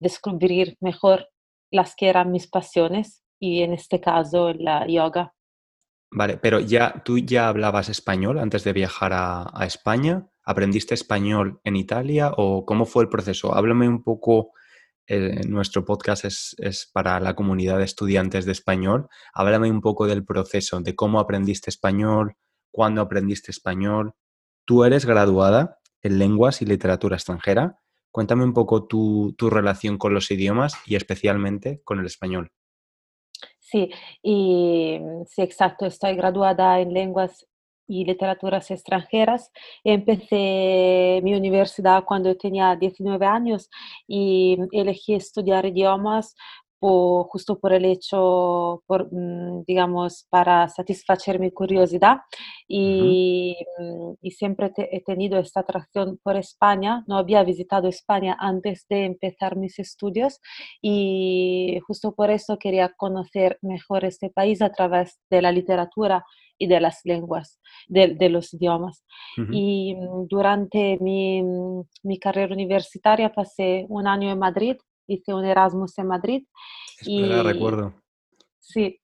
descubrir 0.00 0.76
mejor 0.80 1.28
las 1.70 1.94
que 1.96 2.08
eran 2.08 2.30
mis 2.30 2.46
pasiones 2.46 3.22
y 3.40 3.62
en 3.62 3.72
este 3.72 4.00
caso 4.00 4.52
la 4.52 4.86
yoga. 4.86 5.34
Vale, 6.10 6.36
pero 6.36 6.60
ya 6.60 7.02
tú 7.04 7.18
ya 7.18 7.48
hablabas 7.48 7.88
español 7.88 8.38
antes 8.38 8.62
de 8.62 8.72
viajar 8.72 9.12
a, 9.12 9.50
a 9.52 9.66
España. 9.66 10.28
¿Aprendiste 10.44 10.94
español 10.94 11.60
en 11.64 11.74
Italia 11.76 12.32
o 12.36 12.64
cómo 12.64 12.84
fue 12.84 13.04
el 13.04 13.08
proceso? 13.08 13.54
Háblame 13.54 13.88
un 13.88 14.04
poco 14.04 14.52
eh, 15.06 15.46
nuestro 15.46 15.84
podcast 15.84 16.24
es, 16.24 16.90
para 16.92 17.20
la 17.20 17.34
comunidad 17.34 17.78
de 17.78 17.84
estudiantes 17.84 18.46
de 18.46 18.52
español. 18.52 19.08
Háblame 19.34 19.70
un 19.70 19.80
poco 19.80 20.06
del 20.06 20.24
proceso, 20.24 20.80
de 20.80 20.94
cómo 20.94 21.20
aprendiste 21.20 21.70
español, 21.70 22.36
cuándo 22.70 23.02
aprendiste 23.02 23.50
español. 23.50 24.14
Tú 24.64 24.84
eres 24.84 25.04
graduada 25.04 25.78
en 26.02 26.18
lenguas 26.18 26.62
y 26.62 26.66
literatura 26.66 27.16
extranjera. 27.16 27.78
Cuéntame 28.10 28.44
un 28.44 28.52
poco 28.52 28.86
tu, 28.86 29.34
tu 29.36 29.50
relación 29.50 29.98
con 29.98 30.14
los 30.14 30.30
idiomas 30.30 30.74
y 30.86 30.96
especialmente 30.96 31.82
con 31.84 31.98
el 31.98 32.06
español. 32.06 32.52
Sí, 33.58 33.90
y, 34.22 35.00
sí, 35.26 35.42
exacto. 35.42 35.86
Estoy 35.86 36.14
graduada 36.14 36.80
en 36.80 36.92
lenguas 36.92 37.46
y 37.86 38.04
literaturas 38.04 38.70
extranjeras. 38.70 39.50
Empecé 39.84 41.20
mi 41.22 41.34
universidad 41.34 42.04
cuando 42.04 42.36
tenía 42.36 42.76
19 42.76 43.26
años 43.26 43.70
y 44.06 44.58
elegí 44.72 45.14
estudiar 45.14 45.66
idiomas 45.66 46.34
justo 46.84 47.58
por 47.58 47.72
el 47.72 47.84
hecho, 47.84 48.82
por, 48.86 49.08
mm, 49.12 49.64
digamos, 49.66 50.26
para 50.30 50.68
satisfacer 50.68 51.38
mi 51.38 51.50
curiosidad 51.50 52.18
y, 52.68 53.56
mm, 53.78 54.14
y 54.22 54.30
siempre 54.32 54.72
he 54.76 55.02
tenido 55.02 55.38
esta 55.38 55.60
atracción 55.60 56.18
por 56.22 56.36
España. 56.36 57.04
No 57.06 57.16
había 57.16 57.42
visitado 57.44 57.88
España 57.88 58.36
antes 58.38 58.86
de 58.88 59.04
empezar 59.06 59.56
mis 59.56 59.78
estudios 59.78 60.40
y 60.82 61.78
justo 61.86 62.14
por 62.14 62.30
eso 62.30 62.58
quería 62.58 62.90
conocer 62.96 63.58
mejor 63.62 64.04
este 64.04 64.30
país 64.30 64.60
a 64.62 64.70
través 64.70 65.18
de 65.30 65.42
la 65.42 65.52
literatura 65.52 66.24
y 66.58 66.66
de 66.68 66.80
las 66.80 67.00
lenguas, 67.04 67.60
de, 67.88 68.28
los 68.28 68.54
idiomas. 68.54 69.04
Y 69.50 69.94
mm, 69.94 70.26
durante 70.28 70.98
mi, 71.00 71.42
mi, 72.02 72.18
carrera 72.18 72.54
universitaria 72.54 73.32
pasé 73.32 73.86
un 73.88 74.06
año 74.06 74.30
en 74.30 74.38
Madrid, 74.38 74.76
hice 75.06 75.34
un 75.34 75.44
Erasmus 75.44 75.98
en 75.98 76.06
Madrid. 76.06 76.46
y, 77.02 77.24
recuerdo. 77.24 77.94
Sí, 78.58 79.00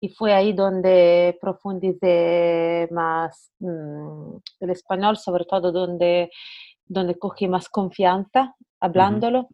y 0.00 0.10
fue 0.10 0.32
ahí 0.32 0.52
donde 0.52 1.36
profundicé 1.40 2.88
más 2.90 3.52
mm, 3.58 4.36
el 4.60 4.70
español, 4.70 5.16
sobre 5.16 5.44
todo 5.44 5.72
donde, 5.72 6.30
donde 6.84 7.18
cogí 7.18 7.48
más 7.48 7.68
confianza 7.68 8.54
hablándolo. 8.80 9.48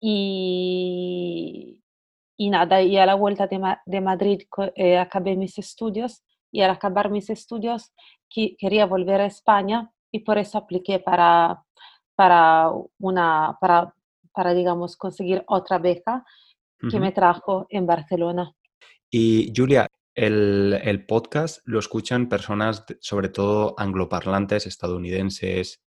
Y, 0.00 1.82
y 2.36 2.50
nada, 2.50 2.80
y 2.80 2.96
a 2.96 3.04
la 3.04 3.14
vuelta 3.14 3.46
de, 3.46 3.60
de 3.84 4.00
Madrid 4.00 4.42
eh, 4.74 4.96
acabé 4.96 5.36
mis 5.36 5.58
estudios 5.58 6.22
y 6.50 6.62
al 6.62 6.70
acabar 6.70 7.10
mis 7.10 7.28
estudios 7.28 7.92
quería 8.30 8.86
volver 8.86 9.20
a 9.20 9.26
España 9.26 9.90
y 10.10 10.20
por 10.20 10.38
eso 10.38 10.56
apliqué 10.56 10.98
para, 10.98 11.62
para, 12.14 12.70
una, 12.98 13.58
para, 13.60 13.94
para 14.38 14.54
digamos, 14.54 14.96
conseguir 14.96 15.42
otra 15.48 15.78
beca 15.78 16.24
que 16.88 17.00
me 17.00 17.10
trajo 17.10 17.66
en 17.70 17.86
Barcelona. 17.86 18.54
Y 19.10 19.52
Julia, 19.52 19.88
el, 20.14 20.78
el, 20.80 21.06
podcast 21.06 21.60
lo 21.64 21.80
escuchan 21.80 22.28
personas, 22.28 22.84
sobre 23.00 23.30
todo 23.30 23.74
angloparlantes, 23.76 24.68
estadounidenses, 24.68 25.82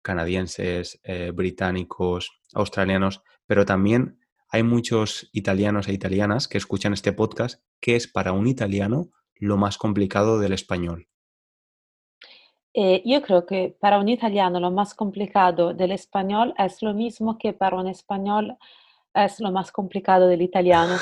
canadienses, 0.00 0.98
eh, 1.02 1.30
británicos, 1.34 2.30
australianos, 2.54 3.20
pero 3.44 3.66
también 3.66 4.18
hay 4.48 4.62
muchos 4.62 5.28
italianos 5.34 5.86
e 5.86 5.92
italianas 5.92 6.48
que 6.48 6.56
escuchan 6.56 6.94
este 6.94 7.12
podcast. 7.12 7.62
¿Qué 7.82 7.96
es 7.96 8.08
para 8.08 8.32
un 8.32 8.46
italiano 8.46 9.10
lo 9.34 9.58
más 9.58 9.76
complicado 9.76 10.38
del 10.38 10.54
español? 10.54 11.06
Eh, 12.72 13.02
yo 13.04 13.20
creo 13.22 13.46
que 13.46 13.76
para 13.80 13.98
un 13.98 14.08
italiano 14.08 14.60
lo 14.60 14.70
más 14.70 14.94
complicado 14.94 15.74
del 15.74 15.90
español 15.90 16.54
es 16.56 16.82
lo 16.82 16.94
mismo 16.94 17.36
que 17.36 17.52
para 17.52 17.76
un 17.76 17.88
español 17.88 18.56
es 19.12 19.40
lo 19.40 19.50
más 19.50 19.72
complicado 19.72 20.28
del 20.28 20.42
italiano. 20.42 20.96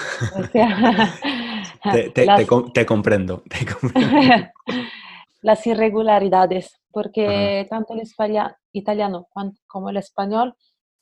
te, 2.72 2.86
comprendo. 2.86 3.42
las 5.42 5.66
irregularidades, 5.66 6.80
porque 6.90 7.66
tanto 7.68 7.94
el 7.94 8.02
italiano 8.72 9.28
como 9.66 9.90
el 9.90 9.98
español 9.98 10.54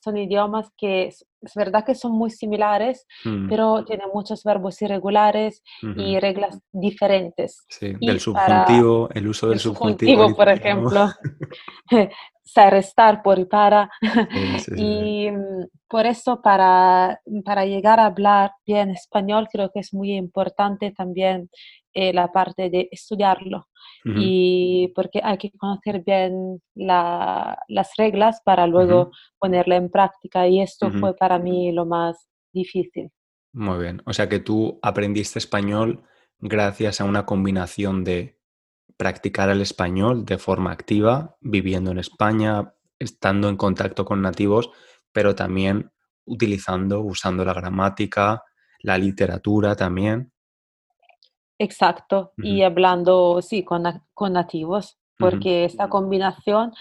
son 0.07 0.17
idiomas 0.17 0.71
que 0.77 1.07
es, 1.07 1.25
verdad 1.53 1.83
que 1.85 1.95
son 1.95 2.13
muy 2.13 2.29
similares, 2.29 3.05
mm. 3.25 3.49
pero 3.49 3.83
tienen 3.83 4.07
muchos 4.13 4.43
verbos 4.43 4.81
irregulares 4.81 5.63
y 5.81 6.17
reglas 6.19 6.59
diferentes. 6.71 7.65
Sí, 7.69 7.93
del 7.99 8.19
subjuntivo, 8.21 9.09
el 9.13 9.27
uso 9.27 9.49
del 9.49 9.59
subjuntivo. 9.59 10.33
por 10.33 10.47
ejemplo, 10.47 11.09
ser, 12.43 12.73
estar, 12.75 13.21
por 13.21 13.37
y 13.37 13.45
para. 13.45 13.89
y 14.77 15.29
mm, 15.29 15.65
por 15.89 16.05
eso 16.05 16.41
para, 16.41 17.19
para 17.43 17.65
llegar 17.65 17.99
a 17.99 18.05
hablar 18.05 18.51
bien 18.65 18.91
español 18.91 19.49
creo 19.51 19.69
que 19.73 19.81
es 19.81 19.93
muy 19.93 20.13
importante 20.13 20.91
también 20.91 21.49
eh, 21.99 22.13
la 22.13 22.31
parte 22.31 22.69
de 22.69 22.87
estudiarlo 22.91 23.69
y 24.05 24.93
porque 24.95 25.19
hay 25.23 25.39
que 25.39 25.51
conocer 25.51 26.03
bien 26.05 26.61
las 26.75 27.89
reglas 27.97 28.39
para 28.45 28.67
luego 28.67 29.11
ponerla 29.39 29.77
en 29.77 29.89
práctica 29.89 30.47
y 30.47 30.61
esto 30.61 30.91
fue 30.91 31.15
para 31.15 31.39
mí 31.39 31.71
lo 31.71 31.87
más 31.87 32.29
difícil. 32.53 33.09
Muy 33.53 33.79
bien, 33.79 34.03
o 34.05 34.13
sea 34.13 34.29
que 34.29 34.39
tú 34.39 34.77
aprendiste 34.83 35.39
español 35.39 36.03
gracias 36.37 37.01
a 37.01 37.05
una 37.05 37.25
combinación 37.25 38.03
de 38.03 38.39
practicar 38.95 39.49
el 39.49 39.61
español 39.61 40.23
de 40.23 40.37
forma 40.37 40.71
activa, 40.71 41.35
viviendo 41.41 41.89
en 41.89 41.97
España, 41.97 42.75
estando 42.99 43.49
en 43.49 43.57
contacto 43.57 44.05
con 44.05 44.21
nativos, 44.21 44.69
pero 45.11 45.33
también 45.33 45.91
utilizando, 46.25 47.01
usando 47.01 47.43
la 47.43 47.55
gramática, 47.55 48.43
la 48.81 48.99
literatura 48.99 49.75
también. 49.75 50.31
Exacto, 51.59 52.33
y 52.37 52.61
hablando, 52.61 53.41
sí, 53.41 53.63
con, 53.63 53.83
con 54.13 54.33
nativos, 54.33 54.99
porque 55.17 55.65
esta 55.65 55.89
combinación, 55.89 56.73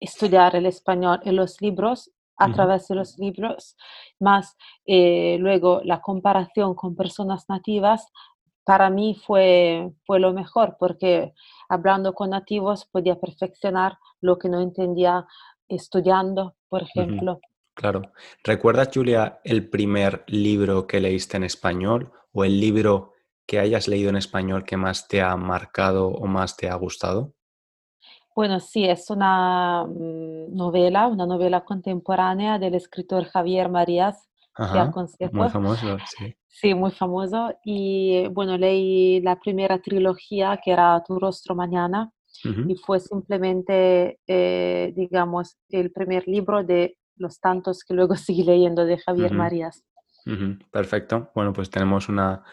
estudiar 0.00 0.56
el 0.56 0.66
español 0.66 1.20
en 1.24 1.36
los 1.36 1.60
libros, 1.60 2.10
a 2.36 2.52
través 2.52 2.88
de 2.88 2.96
los 2.96 3.18
libros, 3.18 3.76
más 4.18 4.56
eh, 4.86 5.36
luego 5.38 5.80
la 5.84 6.00
comparación 6.00 6.74
con 6.74 6.96
personas 6.96 7.48
nativas, 7.48 8.08
para 8.64 8.90
mí 8.90 9.14
fue, 9.14 9.92
fue 10.04 10.18
lo 10.18 10.32
mejor, 10.32 10.76
porque 10.78 11.34
hablando 11.68 12.14
con 12.14 12.30
nativos 12.30 12.86
podía 12.86 13.20
perfeccionar 13.20 13.98
lo 14.20 14.38
que 14.38 14.48
no 14.48 14.60
entendía 14.60 15.26
estudiando, 15.68 16.56
por 16.68 16.82
ejemplo. 16.82 17.40
Claro. 17.74 18.12
¿Recuerdas, 18.42 18.90
Julia, 18.92 19.40
el 19.44 19.68
primer 19.68 20.24
libro 20.28 20.86
que 20.86 21.00
leíste 21.00 21.36
en 21.36 21.44
español 21.44 22.12
o 22.32 22.44
el 22.44 22.58
libro 22.58 23.13
que 23.46 23.58
hayas 23.60 23.88
leído 23.88 24.10
en 24.10 24.16
español 24.16 24.64
que 24.64 24.76
más 24.76 25.08
te 25.08 25.22
ha 25.22 25.36
marcado 25.36 26.08
o 26.08 26.26
más 26.26 26.56
te 26.56 26.68
ha 26.68 26.74
gustado? 26.76 27.34
Bueno, 28.34 28.58
sí, 28.60 28.84
es 28.84 29.10
una 29.10 29.84
mm, 29.86 30.54
novela, 30.54 31.06
una 31.08 31.26
novela 31.26 31.64
contemporánea 31.64 32.58
del 32.58 32.74
escritor 32.74 33.24
Javier 33.26 33.68
Marías, 33.68 34.28
que 34.70 34.78
Ajá, 34.78 34.98
muy 35.30 35.48
aconsejo. 35.48 35.48
famoso, 35.48 35.96
sí. 36.04 36.36
Sí, 36.48 36.72
muy 36.74 36.92
famoso. 36.92 37.52
Y 37.64 38.28
bueno, 38.28 38.56
leí 38.58 39.20
la 39.22 39.38
primera 39.40 39.80
trilogía, 39.80 40.60
que 40.64 40.70
era 40.72 41.02
Tu 41.06 41.18
rostro 41.18 41.54
mañana, 41.56 42.12
Ujú, 42.44 42.62
y 42.66 42.76
fue 42.76 43.00
simplemente, 43.00 44.20
eh, 44.26 44.92
digamos, 44.96 45.56
el 45.70 45.92
primer 45.92 46.26
libro 46.28 46.64
de 46.64 46.96
los 47.16 47.40
tantos 47.40 47.84
que 47.84 47.94
luego 47.94 48.14
seguí 48.16 48.44
leyendo 48.44 48.84
de 48.86 48.98
Javier 48.98 49.34
ujú, 49.34 49.36
Marías. 49.36 49.84
ujú, 50.26 50.58
perfecto. 50.70 51.32
Bueno, 51.34 51.52
pues 51.52 51.70
tenemos 51.70 52.08
una, 52.08 52.44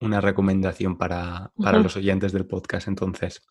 una 0.00 0.20
recomendación 0.20 0.96
para, 0.96 1.52
para 1.56 1.78
los 1.78 1.96
oyentes 1.96 2.32
del 2.32 2.46
podcast 2.46 2.88
entonces. 2.88 3.42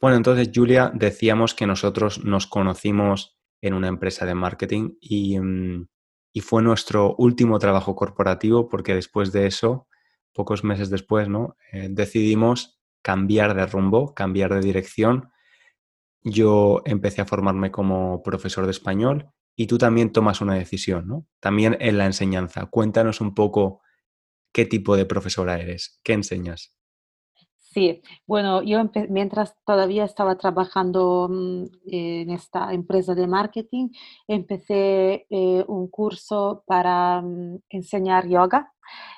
Bueno, 0.00 0.16
entonces, 0.16 0.50
Julia, 0.54 0.90
decíamos 0.94 1.54
que 1.54 1.66
nosotros 1.66 2.24
nos 2.24 2.46
conocimos 2.46 3.36
en 3.60 3.74
una 3.74 3.88
empresa 3.88 4.24
de 4.24 4.34
marketing 4.34 4.92
y, 5.00 5.38
mm, 5.38 5.86
y 6.32 6.40
fue 6.40 6.62
nuestro 6.62 7.14
último 7.16 7.58
trabajo 7.58 7.94
corporativo 7.94 8.68
porque 8.68 8.94
después 8.94 9.32
de 9.32 9.46
eso, 9.46 9.88
pocos 10.32 10.64
meses 10.64 10.90
después, 10.90 11.28
¿no? 11.28 11.56
Eh, 11.72 11.88
decidimos 11.90 12.80
cambiar 13.02 13.54
de 13.54 13.66
rumbo, 13.66 14.14
cambiar 14.14 14.54
de 14.54 14.60
dirección. 14.60 15.30
Yo 16.22 16.82
empecé 16.84 17.22
a 17.22 17.26
formarme 17.26 17.70
como 17.70 18.22
profesor 18.22 18.64
de 18.64 18.70
español 18.70 19.30
y 19.56 19.66
tú 19.66 19.78
también 19.78 20.12
tomas 20.12 20.40
una 20.40 20.54
decisión, 20.54 21.08
¿no? 21.08 21.26
También 21.40 21.76
en 21.80 21.98
la 21.98 22.06
enseñanza. 22.06 22.66
Cuéntanos 22.66 23.20
un 23.20 23.34
poco 23.34 23.80
qué 24.52 24.66
tipo 24.66 24.96
de 24.96 25.06
profesora 25.06 25.58
eres, 25.58 26.00
qué 26.02 26.14
enseñas. 26.14 26.74
Sí, 27.72 28.02
bueno, 28.26 28.62
yo 28.62 28.80
mientras 29.10 29.54
todavía 29.64 30.04
estaba 30.04 30.36
trabajando 30.36 31.28
mm, 31.30 31.64
en 31.86 32.30
esta 32.30 32.72
empresa 32.72 33.14
de 33.14 33.28
marketing, 33.28 33.90
empecé 34.26 35.26
eh, 35.30 35.64
un 35.68 35.86
curso 35.88 36.64
para 36.66 37.22
mm, 37.22 37.60
enseñar 37.68 38.26
yoga, 38.26 38.72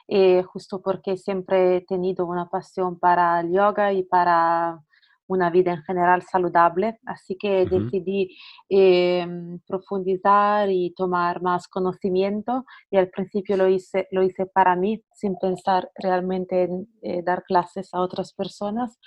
eh, 0.07 0.43
justo 0.43 0.83
porque 0.83 1.17
siempre 1.17 1.77
he 1.79 1.81
tenido 1.81 2.27
una 2.27 2.51
pasión 2.51 2.99
para 2.99 3.41
el 3.41 3.53
yoga 3.53 3.95
y 3.95 4.03
para 4.03 4.83
una 5.27 5.51
vida 5.51 5.73
en 5.73 5.83
general 5.83 6.23
saludable, 6.23 6.99
así 7.07 7.37
que 7.37 7.67
decidí 7.67 8.37
em, 8.69 9.59
profundizar 9.67 10.71
y 10.71 10.93
tomar 10.95 11.43
más 11.43 11.69
conocimiento 11.69 12.65
y 12.91 12.97
al 12.97 13.09
principio 13.09 13.57
lo 13.57 13.69
hice, 13.69 14.09
lo 14.11 14.23
hice 14.23 14.47
para 14.47 14.77
mí, 14.77 15.03
sin 15.13 15.37
pensar 15.37 15.91
realmente 15.97 16.65
en 16.65 16.89
eh, 17.03 17.23
dar 17.23 17.45
clases 17.45 17.93
a 17.95 18.01
otras 18.01 18.33
personas. 18.35 18.99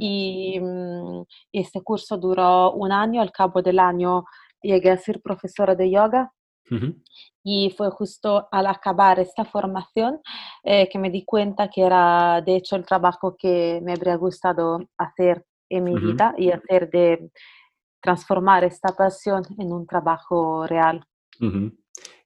Y 0.00 0.58
mm, 0.60 1.22
este 1.52 1.82
curso 1.82 2.16
duró 2.16 2.72
un 2.72 2.92
año, 2.92 3.20
al 3.22 3.32
cabo 3.32 3.62
del 3.62 3.78
año 3.78 4.24
llegué 4.62 4.90
a 4.90 4.98
ser 4.98 5.20
profesora 5.22 5.74
de 5.74 5.90
yoga 5.90 6.32
y 7.42 7.70
fue 7.76 7.90
justo 7.90 8.48
al 8.52 8.66
acabar 8.66 9.18
esta 9.18 9.44
formación 9.44 10.20
eh, 10.62 10.88
que 10.90 10.98
me 10.98 11.10
di 11.10 11.24
cuenta 11.24 11.68
que 11.68 11.82
era 11.82 12.42
de 12.42 12.56
hecho 12.56 12.76
el 12.76 12.84
trabajo 12.84 13.36
que 13.38 13.80
me 13.82 13.92
habría 13.92 14.16
gustado 14.16 14.78
hacer 14.98 15.46
en 15.68 15.84
mi 15.84 15.94
vida 15.98 16.34
y 16.36 16.50
hacer 16.50 16.90
de 16.90 17.30
transformar 18.00 18.64
esta 18.64 18.94
pasión 18.94 19.42
en 19.58 19.72
un 19.72 19.86
trabajo 19.86 20.66
real. 20.66 21.04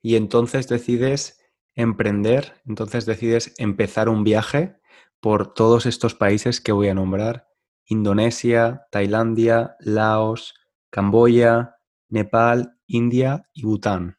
Y 0.03 0.17
entonces 0.17 0.69
decides 0.69 1.41
emprender, 1.75 2.55
entonces 2.67 3.07
decides 3.07 3.55
empezar 3.59 4.09
un 4.09 4.25
viaje 4.25 4.77
por 5.21 5.55
todos 5.55 5.87
estos 5.87 6.15
países 6.15 6.61
que 6.61 6.73
voy 6.73 6.89
a 6.89 6.95
nombrar, 6.95 7.49
Indonesia, 7.87 8.87
Tailandia, 8.91 9.77
Laos, 9.81 10.55
Camboya, 10.91 11.77
Nepal, 12.09 12.79
India 12.87 13.49
y 13.53 13.65
Bután. 13.65 14.19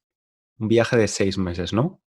Un 0.57 0.67
viaje 0.67 0.97
de 0.97 1.07
seis 1.07 1.37
meses, 1.37 1.73
¿no? 1.73 2.01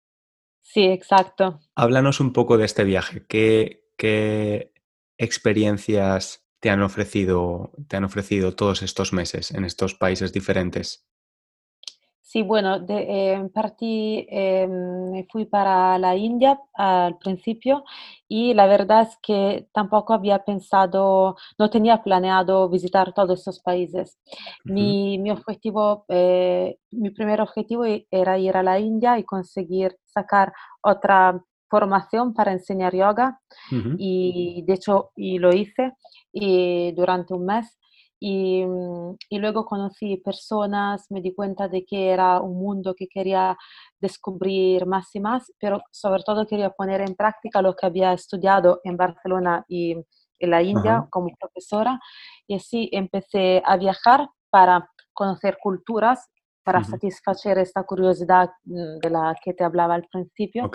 Sí, 0.62 0.84
exacto. 0.86 1.60
Háblanos 1.76 2.20
un 2.20 2.32
poco 2.32 2.58
de 2.58 2.66
este 2.66 2.84
viaje. 2.84 3.26
¿Qué, 3.28 3.90
qué 3.98 4.74
experiencias 5.18 6.43
te 6.63 6.69
han 6.69 6.82
ofrecido, 6.82 7.71
te 7.89 7.97
han 7.97 8.06
ofrecido 8.06 8.56
todos 8.56 8.84
estos 8.84 9.12
meses 9.12 9.52
en 9.52 9.65
estos 9.65 9.95
países 9.95 10.32
diferentes? 10.32 11.06
Sí, 12.21 12.41
bueno, 12.41 12.80
de, 12.80 13.34
eh, 13.34 13.49
partí, 13.54 14.26
eh, 14.30 14.65
me 14.65 15.28
fui 15.30 15.43
para 15.43 15.97
la 15.99 16.15
India 16.15 16.58
al 16.73 17.17
principio 17.17 17.84
y 18.30 18.54
la 18.54 18.65
verdad 18.65 19.02
es 19.02 19.17
que 19.21 19.67
tampoco 19.73 20.13
había 20.13 20.39
pensado, 20.45 21.36
no 21.60 21.69
tenía 21.69 22.02
planeado 22.02 22.69
visitar 22.69 23.13
todos 23.13 23.39
estos 23.39 23.60
países. 23.60 24.17
Mi, 24.63 25.17
mi 25.19 25.32
objetivo, 25.32 26.06
eh, 26.08 26.78
mi 26.91 27.10
primer 27.10 27.41
objetivo 27.41 27.84
era 28.10 28.39
ir 28.39 28.56
a 28.56 28.63
la 28.63 28.80
India 28.80 29.19
y 29.19 29.26
conseguir 29.26 29.97
sacar 30.06 30.54
otra 30.82 31.43
formación 31.74 32.36
para 32.38 32.52
enseñar 32.52 32.94
yoga 32.94 33.28
ujú, 33.72 33.96
y 33.98 34.64
de 34.68 34.74
hecho 34.76 34.94
y 35.16 35.40
lo 35.40 35.50
hice 35.62 35.94
y 36.32 36.92
durante 36.92 37.34
un 37.34 37.46
mes. 37.46 37.66
Y, 38.26 38.64
y 39.30 39.38
luego 39.40 39.66
conocí 39.66 40.16
personas, 40.18 41.08
me 41.10 41.20
di 41.20 41.34
cuenta 41.34 41.68
de 41.68 41.84
que 41.84 42.00
era 42.16 42.40
un 42.40 42.56
mundo 42.66 42.94
que 42.96 43.08
quería 43.16 43.58
descubrir 44.00 44.86
más 44.86 45.14
y 45.14 45.20
más, 45.20 45.52
pero 45.60 45.82
sobre 45.92 46.24
todo 46.24 46.48
quería 46.48 46.70
poner 46.70 47.02
en 47.02 47.16
práctica 47.16 47.62
lo 47.62 47.76
que 47.76 47.86
había 47.86 48.14
estudiado 48.14 48.80
en 48.86 48.96
Barcelona 48.96 49.66
y 49.68 49.98
en 50.40 50.50
la 50.50 50.62
India 50.62 50.96
ajá, 50.96 51.08
como 51.10 51.36
profesora. 51.38 52.00
Y 52.48 52.56
así 52.56 52.90
empecé 52.94 53.62
a 53.66 53.76
viajar 53.76 54.30
para 54.50 54.90
conocer 55.12 55.58
culturas, 55.62 56.20
para 56.63 56.80
satisfacer 56.84 57.58
esta 57.58 57.84
curiosidad 57.84 58.49
mm, 58.65 58.99
de 59.02 59.10
la 59.10 59.36
que 59.43 59.54
te 59.54 59.63
hablaba 59.63 59.95
al 59.95 60.08
principio. 60.12 60.65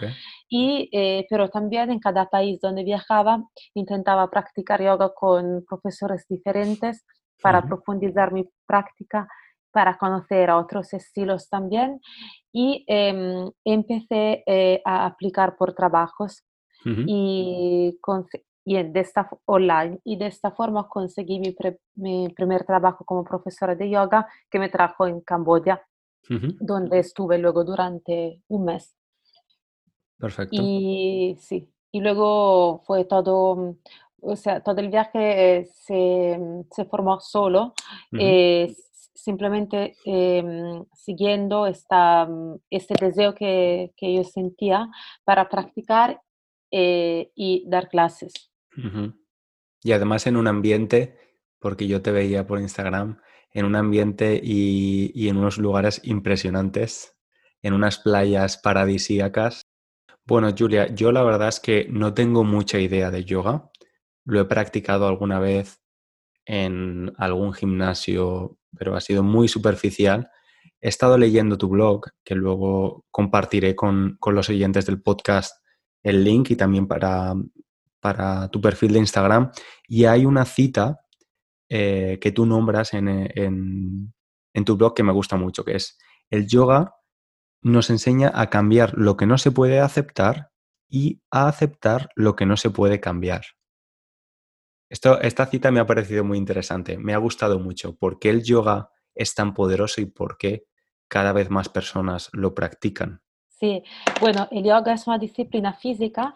Y, 0.48 0.88
eh, 0.92 1.26
pero 1.30 1.48
también 1.48 1.90
en 1.90 1.98
cada 2.00 2.26
país 2.26 2.60
donde 2.60 2.84
viajaba 2.84 3.42
intentaba 3.74 4.28
practicar 4.30 4.82
yoga 4.82 5.12
con 5.14 5.64
profesores 5.68 6.26
diferentes 6.28 7.04
para 7.42 7.60
profundizar 7.68 8.32
mi 8.32 8.44
práctica, 8.66 9.28
para 9.70 9.96
conocer 9.96 10.50
a 10.50 10.58
otros 10.58 10.92
estilos 10.92 11.48
también. 11.48 12.00
Y 12.52 12.84
em, 12.88 13.50
empecé 13.64 14.42
eh, 14.46 14.80
a 14.84 15.06
aplicar 15.06 15.56
por 15.56 15.72
trabajos 15.74 16.44
y, 17.06 17.98
conse- 18.00 18.44
y 18.68 18.82
de 18.82 19.00
esta, 19.00 19.28
online. 19.46 19.98
Y 20.04 20.16
de 20.16 20.26
esta 20.26 20.50
forma 20.50 20.88
conseguí 20.88 21.38
mi, 21.40 21.52
pre- 21.52 21.80
mi 21.96 22.28
primer 22.28 22.64
trabajo 22.64 23.04
como 23.04 23.24
profesora 23.24 23.74
de 23.74 23.90
yoga 23.90 24.28
que 24.50 24.58
me 24.58 24.68
trajo 24.68 25.06
en 25.06 25.20
Camboya, 25.22 25.82
ujú, 26.30 26.48
donde 26.60 26.98
estuve 27.00 27.38
luego 27.38 27.64
durante 27.64 28.42
un 28.48 28.64
mes. 28.66 28.94
perfecto. 30.18 30.62
Y 30.62 31.36
sí, 31.40 31.68
y 31.92 32.00
luego 32.00 32.80
fue 32.86 33.04
todo, 33.04 33.76
o 34.20 34.36
sea, 34.36 34.62
todo 34.62 34.80
el 34.80 34.88
viaje, 34.88 35.58
eh, 35.60 35.66
se, 35.66 36.38
se 36.70 36.84
formó 36.86 37.20
solo, 37.20 37.74
Ujú, 38.12 38.20
eh, 38.22 38.64
s 38.70 39.10
simplemente, 39.14 39.94
em, 40.04 40.84
siguiendo 40.94 41.66
esta, 41.66 42.28
este 42.70 42.94
deseo 43.04 43.34
que 43.34 43.92
que 43.96 44.14
yo 44.14 44.24
sentía 44.24 44.88
para 45.24 45.48
practicar, 45.48 46.20
eh, 46.70 47.30
y 47.34 47.64
dar 47.68 47.88
clases. 47.88 48.32
Y 49.82 49.92
además 49.92 50.26
en 50.26 50.36
un 50.36 50.46
ambiente, 50.46 51.18
porque 51.58 51.86
yo 51.86 52.02
te 52.02 52.12
veía 52.12 52.46
por 52.46 52.60
Instagram, 52.60 53.20
en 53.52 53.64
un 53.64 53.76
ambiente 53.76 54.40
y, 54.42 55.10
y 55.14 55.28
en 55.28 55.36
unos 55.36 55.58
lugares 55.58 56.00
impresionantes, 56.04 57.16
en 57.62 57.74
unas 57.74 57.98
playas 57.98 58.58
paradisíacas. 58.58 59.62
Bueno, 60.24 60.54
Julia, 60.56 60.94
yo 60.94 61.12
la 61.12 61.22
verdad 61.22 61.48
es 61.48 61.60
que 61.60 61.86
no 61.90 62.14
tengo 62.14 62.44
mucha 62.44 62.78
idea 62.78 63.10
de 63.10 63.24
yoga. 63.24 63.70
Lo 64.24 64.40
he 64.40 64.44
practicado 64.44 65.08
alguna 65.08 65.40
vez 65.40 65.80
en 66.44 67.12
algún 67.16 67.52
gimnasio, 67.52 68.58
pero 68.76 68.94
ha 68.94 69.00
sido 69.00 69.22
muy 69.22 69.48
superficial. 69.48 70.30
He 70.80 70.88
estado 70.88 71.18
leyendo 71.18 71.58
tu 71.58 71.68
blog, 71.68 72.06
que 72.24 72.34
luego 72.34 73.06
compartiré 73.10 73.74
con, 73.74 74.16
con 74.20 74.34
los 74.34 74.48
oyentes 74.48 74.86
del 74.86 75.02
podcast 75.02 75.56
el 76.02 76.24
link 76.24 76.50
y 76.50 76.56
también 76.56 76.86
para, 76.86 77.34
para 78.00 78.48
tu 78.48 78.60
perfil 78.60 78.92
de 78.92 79.00
Instagram. 79.00 79.50
Y 79.86 80.04
hay 80.04 80.24
una 80.24 80.44
cita 80.44 81.00
eh, 81.68 82.18
que 82.20 82.32
tú 82.32 82.46
nombras 82.46 82.94
en, 82.94 83.08
eh, 83.08 83.30
en, 83.34 84.14
en 84.54 84.64
tu 84.64 84.76
blog 84.76 84.94
que 84.94 85.02
me 85.02 85.12
gusta 85.12 85.36
mucho, 85.36 85.64
que 85.64 85.76
es 85.76 85.98
el 86.30 86.46
yoga 86.46 86.94
nos 87.62 87.90
enseña 87.90 88.30
a 88.34 88.50
cambiar 88.50 88.94
lo 88.96 89.16
que 89.16 89.26
no 89.26 89.38
se 89.38 89.50
puede 89.50 89.80
aceptar 89.80 90.50
y 90.88 91.20
a 91.30 91.48
aceptar 91.48 92.08
lo 92.14 92.36
que 92.36 92.46
no 92.46 92.56
se 92.56 92.70
puede 92.70 93.00
cambiar. 93.00 93.42
Esto, 94.88 95.20
esta 95.20 95.46
cita 95.46 95.70
me 95.70 95.80
ha 95.80 95.86
parecido 95.86 96.24
muy 96.24 96.38
interesante, 96.38 96.96
me 96.96 97.12
ha 97.12 97.18
gustado 97.18 97.58
mucho. 97.58 97.96
¿Por 97.96 98.18
qué 98.18 98.30
el 98.30 98.42
yoga 98.42 98.90
es 99.14 99.34
tan 99.34 99.52
poderoso 99.52 100.00
y 100.00 100.06
por 100.06 100.38
qué 100.38 100.64
cada 101.08 101.32
vez 101.32 101.50
más 101.50 101.68
personas 101.68 102.30
lo 102.32 102.54
practican? 102.54 103.22
Sí, 103.48 103.82
bueno, 104.20 104.48
el 104.50 104.64
yoga 104.64 104.94
es 104.94 105.06
una 105.06 105.18
disciplina 105.18 105.74
física 105.74 106.34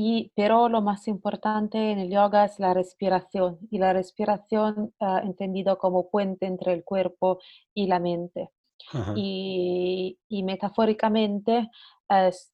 y, 0.00 0.30
pero 0.36 0.68
lo 0.68 0.80
más 0.80 1.08
importante 1.08 1.90
en 1.90 1.98
el 1.98 2.08
yoga 2.08 2.44
es 2.44 2.60
la 2.60 2.72
respiración 2.72 3.58
y 3.68 3.78
la 3.78 3.92
respiración 3.92 4.94
ah, 5.00 5.20
entendido 5.24 5.76
como 5.76 6.08
puente 6.08 6.46
entre 6.46 6.72
el 6.72 6.84
cuerpo 6.84 7.40
y 7.74 7.88
la 7.88 7.98
mente. 7.98 8.50
Y, 9.16 10.16
y, 10.28 10.44
metafóricamente 10.44 11.68
es, 12.08 12.52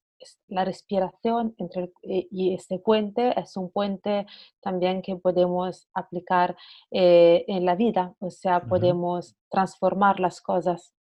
la 0.49 0.65
respiración 0.65 1.55
entre 1.59 1.93
eh, 2.03 2.27
y 2.31 2.55
este 2.55 2.79
puente 2.79 3.39
es 3.39 3.59
un 3.59 3.71
puente 3.71 4.27
también 4.63 5.03
que 5.03 5.17
podemos 5.17 5.87
aplicar 5.93 6.57
eh, 6.91 7.45
en 7.47 7.67
la 7.67 7.75
vida, 7.75 8.15
o 8.21 8.31
sea, 8.31 8.63
podemos 8.63 9.37
transformar 9.51 10.19
las 10.19 10.41
cosas 10.41 10.95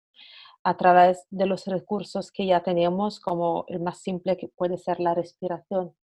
a 0.62 0.76
través 0.76 1.26
de 1.30 1.46
los 1.46 1.66
recursos 1.66 2.30
que 2.30 2.46
ya 2.46 2.62
tenemos, 2.62 3.18
como 3.18 3.64
el 3.68 3.80
más 3.80 4.02
simple 4.02 4.37
que 4.37 4.48
puede 4.48 4.76
ser 4.76 5.00
la 5.00 5.14
respiración. 5.14 5.94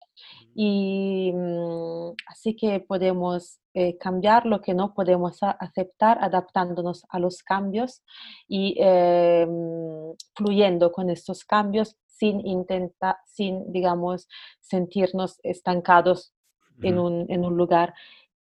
Y 0.53 1.31
mm, 1.33 2.15
así 2.27 2.55
que 2.55 2.79
podemos 2.81 3.59
eh, 3.73 3.97
cambiar 3.97 4.45
lo 4.45 4.61
que 4.61 4.73
no 4.73 4.93
podemos 4.93 5.39
aceptar 5.41 6.17
adaptándonos 6.21 7.05
a 7.09 7.19
los 7.19 7.41
cambios 7.41 8.03
y 8.47 8.75
eh, 8.79 9.45
mm, 9.47 10.11
fluyendo 10.35 10.91
con 10.91 11.09
estos 11.09 11.45
cambios 11.45 11.95
sin 12.05 12.45
intentar, 12.45 13.15
sin, 13.25 13.71
digamos, 13.71 14.27
sentirnos 14.59 15.39
estancados 15.43 16.33
en, 16.81 16.99
un, 16.99 17.25
en 17.29 17.45
un 17.45 17.55
lugar. 17.55 17.93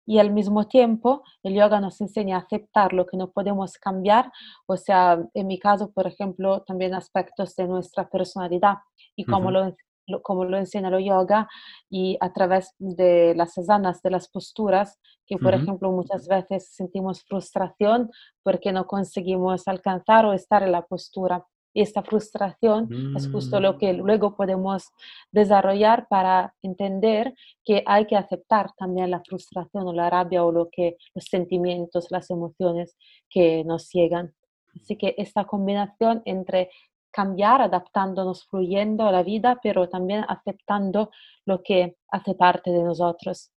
Y 0.06 0.18
al 0.18 0.30
mismo 0.30 0.66
tiempo 0.66 1.22
el 1.42 1.54
yoga 1.54 1.78
nos 1.78 2.00
enseña 2.00 2.36
a 2.36 2.40
aceptar 2.40 2.94
lo 2.94 3.06
que 3.06 3.18
no 3.18 3.30
podemos 3.30 3.76
cambiar, 3.76 4.32
o 4.66 4.78
sea, 4.78 5.22
en 5.34 5.46
mi 5.46 5.58
caso, 5.58 5.92
por 5.92 6.06
ejemplo, 6.06 6.62
también 6.62 6.94
aspectos 6.94 7.54
de 7.56 7.68
nuestra 7.68 8.08
personalidad 8.08 8.78
y 9.14 9.26
como 9.26 9.50
lo, 9.50 9.76
como 10.22 10.44
lo 10.44 10.56
enseña 10.56 10.88
el 10.88 11.04
yoga 11.04 11.48
y 11.90 12.16
a 12.20 12.32
través 12.32 12.74
de 12.78 13.34
las 13.36 13.56
asanas, 13.58 14.02
de 14.02 14.10
las 14.10 14.28
posturas, 14.28 14.98
que 15.26 15.36
por 15.36 15.54
ejemplo 15.54 15.90
muchas 15.92 16.26
veces 16.26 16.68
sentimos 16.72 17.22
frustración 17.24 18.10
porque 18.42 18.72
no 18.72 18.86
conseguimos 18.86 19.68
alcanzar 19.68 20.24
o 20.26 20.32
estar 20.32 20.62
en 20.62 20.72
la 20.72 20.82
postura. 20.82 21.44
Y 21.74 21.82
esta 21.82 22.02
frustración 22.02 22.88
es 23.14 23.30
justo 23.30 23.60
lo 23.60 23.78
que 23.78 23.92
mm. 23.92 23.98
luego 23.98 24.34
podemos 24.36 24.88
desarrollar 25.30 26.08
para 26.08 26.54
entender 26.62 27.34
que 27.64 27.84
hay 27.86 28.06
que 28.06 28.16
aceptar 28.16 28.72
también 28.76 29.10
la 29.10 29.20
frustración 29.20 29.86
o 29.86 29.92
la 29.92 30.08
rabia 30.10 30.44
o 30.44 30.50
lo 30.50 30.70
que, 30.70 30.96
los 31.14 31.26
sentimientos, 31.26 32.08
las 32.10 32.30
emociones 32.30 32.96
que 33.28 33.64
nos 33.64 33.90
llegan. 33.92 34.34
Así 34.74 34.96
que 34.96 35.14
esta 35.18 35.44
combinación 35.44 36.22
entre 36.24 36.70
cambiar, 37.10 37.60
adaptándonos, 37.62 38.46
fluyendo 38.46 39.06
a 39.06 39.12
la 39.12 39.22
vida, 39.22 39.58
pero 39.62 39.88
también 39.88 40.24
aceptando 40.28 41.10
lo 41.44 41.62
que 41.62 41.96
hace 42.10 42.34
parte 42.34 42.70
de 42.70 42.82
nosotros. 42.82 43.50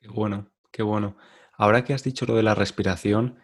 Qué 0.00 0.08
bueno, 0.08 0.50
qué 0.70 0.82
bueno. 0.82 1.16
Ahora 1.56 1.84
que 1.84 1.94
has 1.94 2.04
dicho 2.04 2.24
lo 2.26 2.34
de 2.34 2.42
la 2.42 2.54
respiración, 2.54 3.38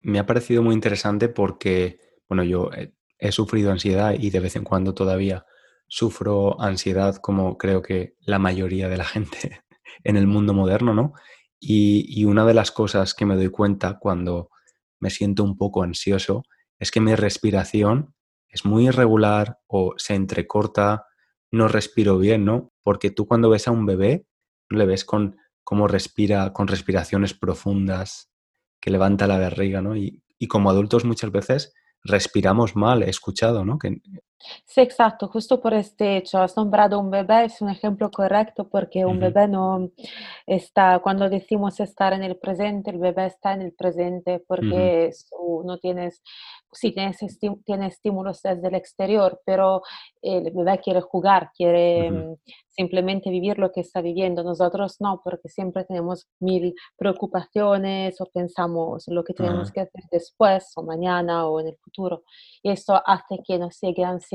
me 0.00 0.18
ha 0.18 0.26
parecido 0.26 0.62
muy 0.62 0.74
interesante 0.74 1.28
porque, 1.28 1.98
bueno, 2.28 2.44
yo 2.44 2.70
eh, 2.72 2.92
he 3.18 3.32
sufrido 3.32 3.72
ansiedad 3.72 4.14
y 4.18 4.30
de 4.30 4.40
vez 4.40 4.56
en 4.56 4.64
cuando 4.64 4.94
todavía 4.94 5.46
sufro 5.88 6.60
ansiedad 6.60 7.16
como 7.16 7.56
creo 7.56 7.82
que 7.82 8.16
la 8.20 8.38
mayoría 8.38 8.88
de 8.88 8.96
la 8.96 9.04
gente 9.04 9.62
en 10.04 10.16
el 10.16 10.26
mundo 10.26 10.54
moderno, 10.54 10.94
¿no? 10.94 11.14
Y, 11.58 12.24
una 12.24 12.44
de 12.44 12.54
las 12.54 12.70
cosas 12.70 13.14
que 13.14 13.24
me 13.24 13.34
doy 13.34 13.48
cuenta 13.48 13.98
cuando 13.98 14.50
me 15.00 15.10
siento 15.10 15.42
un 15.42 15.56
poco 15.56 15.82
ansioso 15.82 16.42
es 16.78 16.90
que 16.90 17.00
mi 17.00 17.14
respiración 17.14 18.14
es 18.48 18.64
muy 18.64 18.88
irregular 18.88 19.60
o 19.66 19.94
se 19.96 20.14
entrecorta, 20.14 21.06
no 21.50 21.68
respiro 21.68 22.18
bien, 22.18 22.44
¿no? 22.44 22.72
Porque 22.82 23.10
tú 23.10 23.26
cuando 23.26 23.50
ves 23.50 23.68
a 23.68 23.70
un 23.70 23.86
bebé, 23.86 24.26
le 24.68 24.86
ves 24.86 25.04
con 25.04 25.36
cómo 25.64 25.88
respira, 25.88 26.52
con 26.52 26.68
respiraciones 26.68 27.34
profundas, 27.34 28.30
que 28.80 28.90
levanta 28.90 29.26
la 29.26 29.38
barriga, 29.38 29.82
¿no? 29.82 29.96
Y, 29.96 30.22
y 30.38 30.48
como 30.48 30.70
adultos 30.70 31.04
muchas 31.04 31.32
veces 31.32 31.74
respiramos 32.02 32.76
mal, 32.76 33.02
he 33.02 33.10
escuchado, 33.10 33.64
¿no? 33.64 33.78
Que... 33.78 34.00
Sí, 34.64 34.80
exacto, 34.80 35.28
justo 35.28 35.60
por 35.60 35.74
este 35.74 36.18
hecho. 36.18 36.38
Has 36.38 36.56
nombrado 36.56 37.00
un 37.00 37.10
bebé, 37.10 37.46
es 37.46 37.60
un 37.60 37.70
ejemplo 37.70 38.10
correcto 38.10 38.68
porque 38.68 39.04
un 39.04 39.18
bebé 39.18 39.48
no 39.48 39.90
está, 40.46 40.98
cuando 41.00 41.28
decimos 41.28 41.80
estar 41.80 42.12
en 42.12 42.22
el 42.22 42.36
presente, 42.36 42.90
el 42.90 42.98
bebé 42.98 43.26
está 43.26 43.54
en 43.54 43.62
el 43.62 43.72
presente 43.72 44.44
porque 44.46 45.10
no 45.64 45.78
tienes 45.78 46.22
sí 46.76 46.94
tiene, 47.64 47.86
estímulos 47.86 48.42
desde 48.42 48.68
el 48.68 48.74
exterior, 48.74 49.40
pero 49.44 49.82
el 50.22 50.50
bebé 50.50 50.78
quiere 50.80 51.00
jugar, 51.00 51.50
quiere 51.56 52.10
mm, 52.10 52.34
simplemente 52.68 53.30
vivir 53.30 53.58
lo 53.58 53.72
que 53.72 53.80
está 53.80 54.00
viviendo. 54.00 54.42
Nosotros 54.42 54.96
no, 55.00 55.20
porque 55.24 55.48
siempre 55.48 55.84
tenemos 55.84 56.28
mil 56.40 56.74
preocupaciones 56.96 58.20
o 58.20 58.26
pensamos 58.26 59.04
lo 59.08 59.24
que 59.24 59.34
tenemos 59.34 59.72
que 59.72 59.80
hacer 59.80 60.04
después 60.10 60.72
o 60.76 60.82
mañana 60.82 61.46
o 61.46 61.60
en 61.60 61.68
el 61.68 61.76
futuro. 61.76 62.24
Y 62.62 62.70
eso 62.70 63.00
hace 63.06 63.40
que 63.46 63.58
nos 63.58 63.80
llegue 63.80 64.04
ansiedad. 64.04 64.25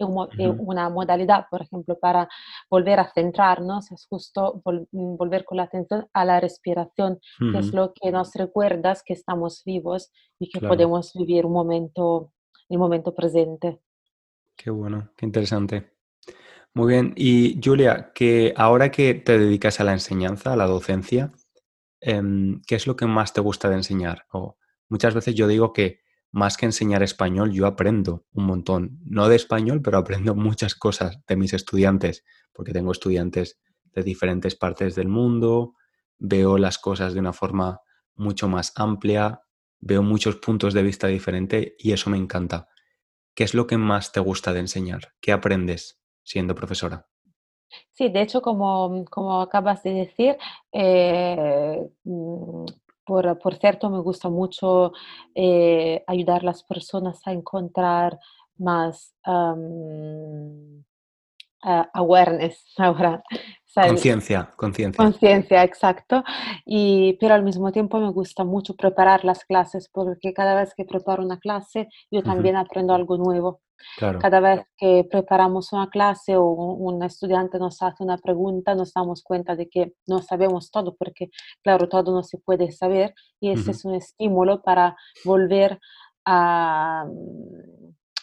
Una 0.00 0.88
modalidad, 0.90 1.46
por 1.50 1.62
ejemplo, 1.62 1.98
para 1.98 2.28
volver 2.70 3.00
a 3.00 3.12
centrarnos 3.12 3.90
es 3.90 4.06
justo 4.06 4.62
mm, 4.64 5.16
volver 5.16 5.44
con 5.44 5.56
la 5.56 5.64
atención 5.64 6.06
a 6.12 6.24
la 6.24 6.38
respiración, 6.38 7.18
que 7.38 7.58
es 7.58 7.72
lo 7.72 7.92
que 7.92 8.12
nos 8.12 8.32
recuerda 8.34 8.96
que 9.04 9.14
estamos 9.14 9.62
vivos 9.64 10.12
y 10.38 10.48
que 10.50 10.60
podemos 10.60 11.12
vivir 11.14 11.46
un 11.46 11.52
momento, 11.52 12.32
el 12.68 12.78
momento 12.78 13.12
presente. 13.14 13.80
Qué 14.56 14.70
bueno, 14.70 15.10
qué 15.16 15.26
interesante. 15.26 15.98
Muy 16.74 16.92
bien. 16.92 17.12
Y 17.16 17.60
Julia, 17.62 18.12
que 18.14 18.54
ahora 18.56 18.90
que 18.90 19.14
te 19.14 19.38
dedicas 19.38 19.80
a 19.80 19.84
la 19.84 19.92
enseñanza, 19.92 20.52
a 20.52 20.56
la 20.56 20.66
docencia, 20.66 21.32
em, 22.00 22.60
¿qué 22.66 22.76
es 22.76 22.86
lo 22.86 22.94
que 22.94 23.06
más 23.06 23.32
te 23.32 23.40
gusta 23.40 23.68
de 23.68 23.76
enseñar? 23.76 24.26
O 24.32 24.56
muchas 24.88 25.14
veces 25.14 25.34
yo 25.34 25.48
digo 25.48 25.72
que 25.72 26.00
más 26.30 26.56
que 26.56 26.66
enseñar 26.66 27.02
español, 27.02 27.52
yo 27.52 27.66
aprendo 27.66 28.24
un 28.32 28.44
montón. 28.44 28.98
No 29.04 29.28
de 29.28 29.36
español, 29.36 29.80
pero 29.82 29.98
aprendo 29.98 30.34
muchas 30.34 30.74
cosas 30.74 31.20
de 31.26 31.36
mis 31.36 31.52
estudiantes, 31.54 32.24
porque 32.52 32.72
tengo 32.72 32.92
estudiantes 32.92 33.60
de 33.92 34.02
diferentes 34.02 34.54
partes 34.54 34.94
del 34.94 35.08
mundo, 35.08 35.74
veo 36.18 36.58
las 36.58 36.78
cosas 36.78 37.14
de 37.14 37.20
una 37.20 37.32
forma 37.32 37.80
mucho 38.14 38.48
más 38.48 38.72
amplia, 38.76 39.40
veo 39.80 40.02
muchos 40.02 40.36
puntos 40.36 40.74
de 40.74 40.82
vista 40.82 41.06
diferentes 41.06 41.74
y 41.78 41.92
eso 41.92 42.10
me 42.10 42.18
encanta. 42.18 42.68
¿Qué 43.34 43.44
es 43.44 43.54
lo 43.54 43.66
que 43.66 43.78
más 43.78 44.12
te 44.12 44.20
gusta 44.20 44.52
de 44.52 44.60
enseñar? 44.60 45.14
¿Qué 45.20 45.32
aprendes 45.32 46.00
siendo 46.24 46.54
profesora? 46.54 47.06
Sí, 47.92 48.08
de 48.08 48.22
hecho, 48.22 48.42
como, 48.42 49.04
como 49.06 49.40
acabas 49.40 49.82
de 49.82 49.92
decir, 49.92 50.36
eh, 50.72 51.88
mm, 53.08 53.38
por, 53.38 53.54
cierto, 53.56 53.90
me 53.90 54.00
gusta 54.00 54.28
mucho 54.28 54.92
eh, 55.34 56.02
ayudar 56.06 56.42
a 56.42 56.46
las 56.46 56.62
personas 56.62 57.20
a 57.26 57.32
encontrar 57.32 58.18
más 58.56 59.14
awareness 61.92 62.64
ahora. 62.78 63.22
Conciencia, 63.74 64.50
conciencia. 64.56 65.04
Conciencia, 65.04 65.62
exacto. 65.62 66.24
Y, 66.64 67.16
pero 67.20 67.34
al 67.34 67.44
mismo 67.44 67.70
tiempo 67.70 68.00
me 68.00 68.10
gusta 68.10 68.44
mucho 68.44 68.74
preparar 68.74 69.24
las 69.24 69.44
clases 69.44 69.88
porque 69.92 70.32
cada 70.32 70.54
vez 70.54 70.74
que 70.74 70.84
preparo 70.84 71.22
una 71.22 71.38
clase 71.38 71.88
yo 72.10 72.22
también 72.22 72.56
aprendo 72.56 72.94
algo 72.94 73.16
nuevo. 73.16 73.60
Cada 73.98 74.40
vez 74.40 74.62
que 74.76 75.06
preparamos 75.10 75.72
una 75.72 75.88
clase 75.88 76.36
o 76.36 76.44
un 76.44 77.02
estudiante 77.02 77.58
nos 77.58 77.82
hace 77.82 78.02
una 78.02 78.18
pregunta, 78.18 78.74
nos 78.74 78.92
damos 78.92 79.22
cuenta 79.22 79.56
de 79.56 79.68
que 79.68 79.94
no 80.06 80.22
sabemos 80.22 80.70
todo, 80.70 80.96
porque 80.96 81.30
claro, 81.62 81.88
todo 81.88 82.12
no 82.12 82.22
se 82.22 82.38
puede 82.38 82.70
saber 82.70 83.14
y 83.40 83.50
ese 83.50 83.72
es 83.72 83.84
un 83.84 83.94
estímulo 83.94 84.62
para 84.62 84.96
volver 85.24 85.78
a, 86.24 87.06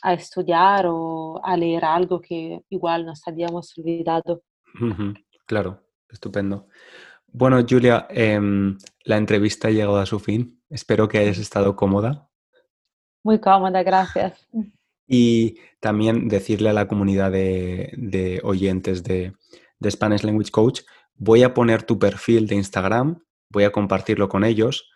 a, 0.02 0.14
estudiar 0.14 0.86
o 0.88 1.42
a 1.44 1.58
leer 1.58 1.86
algo 1.86 2.22
que 2.22 2.62
igual 2.70 3.06
nos 3.06 3.28
habíamos 3.28 3.78
olvidado. 3.78 4.44
Claro, 5.46 5.82
estupendo. 6.10 6.68
Bueno, 7.38 7.58
Julia, 7.68 8.08
em, 8.10 8.78
la 9.04 9.18
entrevista 9.18 9.68
ha 9.68 9.72
llegado 9.72 9.98
a 9.98 10.06
su 10.06 10.20
fin. 10.20 10.64
Espero 10.70 11.08
que 11.10 11.18
hayas 11.18 11.38
estado 11.38 11.76
cómoda. 11.76 12.30
Muy 13.24 13.40
cómoda, 13.40 13.84
gracias. 13.84 14.48
Y 15.08 15.60
también 15.80 16.28
decirle 16.28 16.70
a 16.70 16.74
la 16.74 16.88
comunidad 16.88 17.32
de, 17.32 18.40
oyentes 18.44 19.04
de, 19.04 19.34
Spanish 19.88 20.24
Language 20.24 20.52
Coach, 20.52 20.82
voy 21.14 21.44
a 21.44 21.54
poner 21.54 21.84
tu 21.84 22.00
perfil 22.00 22.48
de 22.48 22.56
Instagram, 22.56 23.24
voy 23.50 23.66
a 23.66 23.72
compartirlo 23.72 24.28
con 24.30 24.44
ellos. 24.44 24.90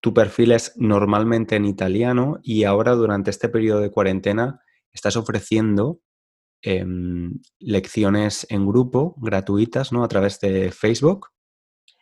Tu 0.00 0.14
perfil 0.14 0.52
es 0.52 0.72
normalmente 0.76 1.56
en 1.56 1.64
italiano 1.64 2.38
y 2.42 2.64
ahora 2.64 2.92
durante 2.92 3.30
este 3.30 3.48
periodo 3.48 3.80
de 3.80 3.90
cuarentena 3.90 4.60
estás 4.92 5.16
ofreciendo 5.16 6.00
em, 6.62 7.40
lecciones 7.58 8.46
en 8.50 8.66
grupo 8.66 9.16
gratuitas, 9.18 9.92
¿no? 9.92 10.04
A 10.04 10.08
través 10.08 10.38
de 10.40 10.70
Facebook. 10.70 11.28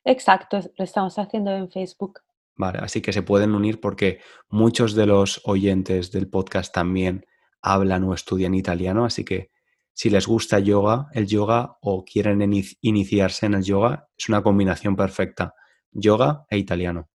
Exacto, 0.04 0.60
lo 0.76 0.84
estamos 0.84 1.18
haciendo 1.18 1.50
en 1.50 1.70
Facebook. 1.70 2.20
Vale, 2.56 2.80
así 2.80 3.00
que 3.00 3.12
se 3.12 3.22
pueden 3.22 3.54
unir 3.54 3.80
porque 3.80 4.20
muchos 4.48 4.94
de 4.94 5.06
los 5.06 5.40
oyentes 5.44 6.10
del 6.10 6.28
podcast 6.28 6.74
también 6.74 7.24
hablan 7.68 8.04
o 8.04 8.14
estudian 8.14 8.54
italiano, 8.54 9.04
así 9.04 9.24
que 9.24 9.50
si 9.92 10.10
les 10.10 10.26
gusta 10.28 10.60
yoga, 10.60 11.08
el 11.12 11.26
yoga 11.26 11.76
o 11.80 12.04
quieren 12.04 12.40
iniciarse 12.80 13.46
en 13.46 13.54
el 13.54 13.64
yoga, 13.64 14.08
es 14.16 14.28
una 14.28 14.42
combinación 14.42 14.94
perfecta, 14.94 15.54
yoga 15.90 16.46
e 16.48 16.56
italiano. 16.56 17.08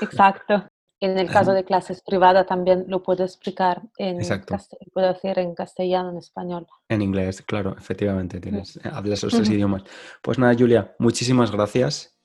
Exacto. 0.00 0.68
En 1.00 1.18
el 1.18 1.28
caso 1.28 1.52
de 1.52 1.64
clases 1.70 2.02
privadas 2.02 2.46
también 2.46 2.84
lo 2.86 3.02
puedo 3.02 3.24
explicar 3.24 3.82
en 3.96 4.18
puedo 4.92 5.08
hacer 5.08 5.40
en 5.40 5.54
castellano, 5.54 6.10
en 6.10 6.18
español. 6.18 6.68
En 6.88 7.02
inglés, 7.02 7.42
claro, 7.42 7.74
efectivamente, 7.76 8.38
tienes, 8.38 8.78
hablas 8.84 9.18
esos 9.18 9.34
tres 9.34 9.50
idiomas. 9.50 9.82
Pues 10.22 10.38
nada, 10.38 10.54
Julia, 10.56 10.94
muchísimas 11.00 11.50
gracias 11.50 12.16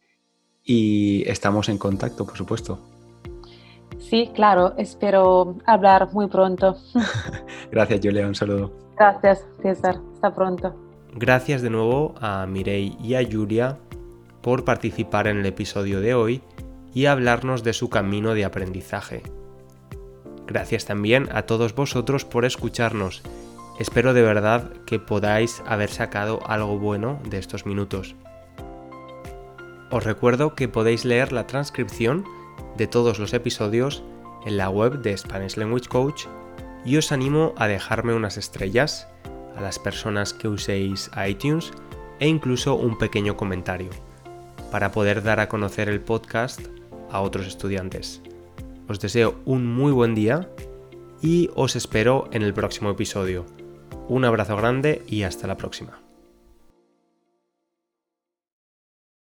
y 0.63 1.27
estamos 1.27 1.67
en 1.69 1.77
contacto, 1.79 2.25
por 2.25 2.37
supuesto. 2.37 2.94
Sí, 4.09 4.29
claro, 4.35 4.73
espero 4.77 5.55
hablar 5.65 6.09
muy 6.13 6.27
pronto. 6.27 6.77
Gracias, 7.71 8.01
Julia, 8.03 8.27
un 8.27 8.35
saludo. 8.35 8.71
Gracias, 8.97 9.45
César, 9.61 9.99
hasta 10.13 10.33
pronto. 10.33 10.75
Gracias 11.13 11.61
de 11.61 11.69
nuevo 11.69 12.13
a 12.21 12.45
Mirei 12.45 12.97
y 13.01 13.15
a 13.15 13.27
Julia 13.29 13.79
por 14.41 14.63
participar 14.63 15.27
en 15.27 15.39
el 15.39 15.45
episodio 15.45 16.01
de 16.01 16.13
hoy 16.13 16.43
y 16.93 17.07
hablarnos 17.07 17.63
de 17.63 17.73
su 17.73 17.89
camino 17.89 18.35
de 18.35 18.45
aprendizaje. 18.45 19.23
Gracias 20.45 20.85
también 20.85 21.27
a 21.31 21.43
todos 21.43 21.73
vosotros 21.73 22.25
por 22.25 22.45
escucharnos. 22.45 23.23
Espero 23.79 24.13
de 24.13 24.21
verdad 24.21 24.71
que 24.85 24.99
podáis 24.99 25.63
haber 25.65 25.89
sacado 25.89 26.39
algo 26.45 26.77
bueno 26.77 27.19
de 27.27 27.39
estos 27.39 27.65
minutos. 27.65 28.15
Os 29.89 30.03
recuerdo 30.03 30.53
que 30.53 30.67
podéis 30.67 31.05
leer 31.05 31.31
la 31.33 31.47
transcripción 31.47 32.23
de 32.77 32.87
todos 32.87 33.19
los 33.19 33.33
episodios 33.33 34.03
en 34.45 34.57
la 34.57 34.69
web 34.69 35.01
de 35.01 35.17
Spanish 35.17 35.57
Language 35.57 35.87
Coach 35.87 36.23
y 36.85 36.97
os 36.97 37.11
animo 37.11 37.53
a 37.57 37.67
dejarme 37.67 38.13
unas 38.13 38.37
estrellas 38.37 39.07
a 39.55 39.61
las 39.61 39.79
personas 39.79 40.33
que 40.33 40.47
uséis 40.47 41.09
iTunes 41.27 41.71
e 42.19 42.27
incluso 42.27 42.75
un 42.75 42.97
pequeño 42.97 43.35
comentario 43.35 43.89
para 44.71 44.91
poder 44.91 45.23
dar 45.23 45.39
a 45.39 45.49
conocer 45.49 45.89
el 45.89 46.01
podcast 46.01 46.61
a 47.09 47.21
otros 47.21 47.47
estudiantes. 47.47 48.21
Os 48.87 48.99
deseo 48.99 49.35
un 49.45 49.65
muy 49.65 49.91
buen 49.91 50.15
día 50.15 50.49
y 51.21 51.49
os 51.55 51.75
espero 51.75 52.27
en 52.31 52.43
el 52.43 52.53
próximo 52.53 52.91
episodio. 52.91 53.45
Un 54.07 54.25
abrazo 54.25 54.55
grande 54.55 55.01
y 55.07 55.23
hasta 55.23 55.47
la 55.47 55.57
próxima. 55.57 56.04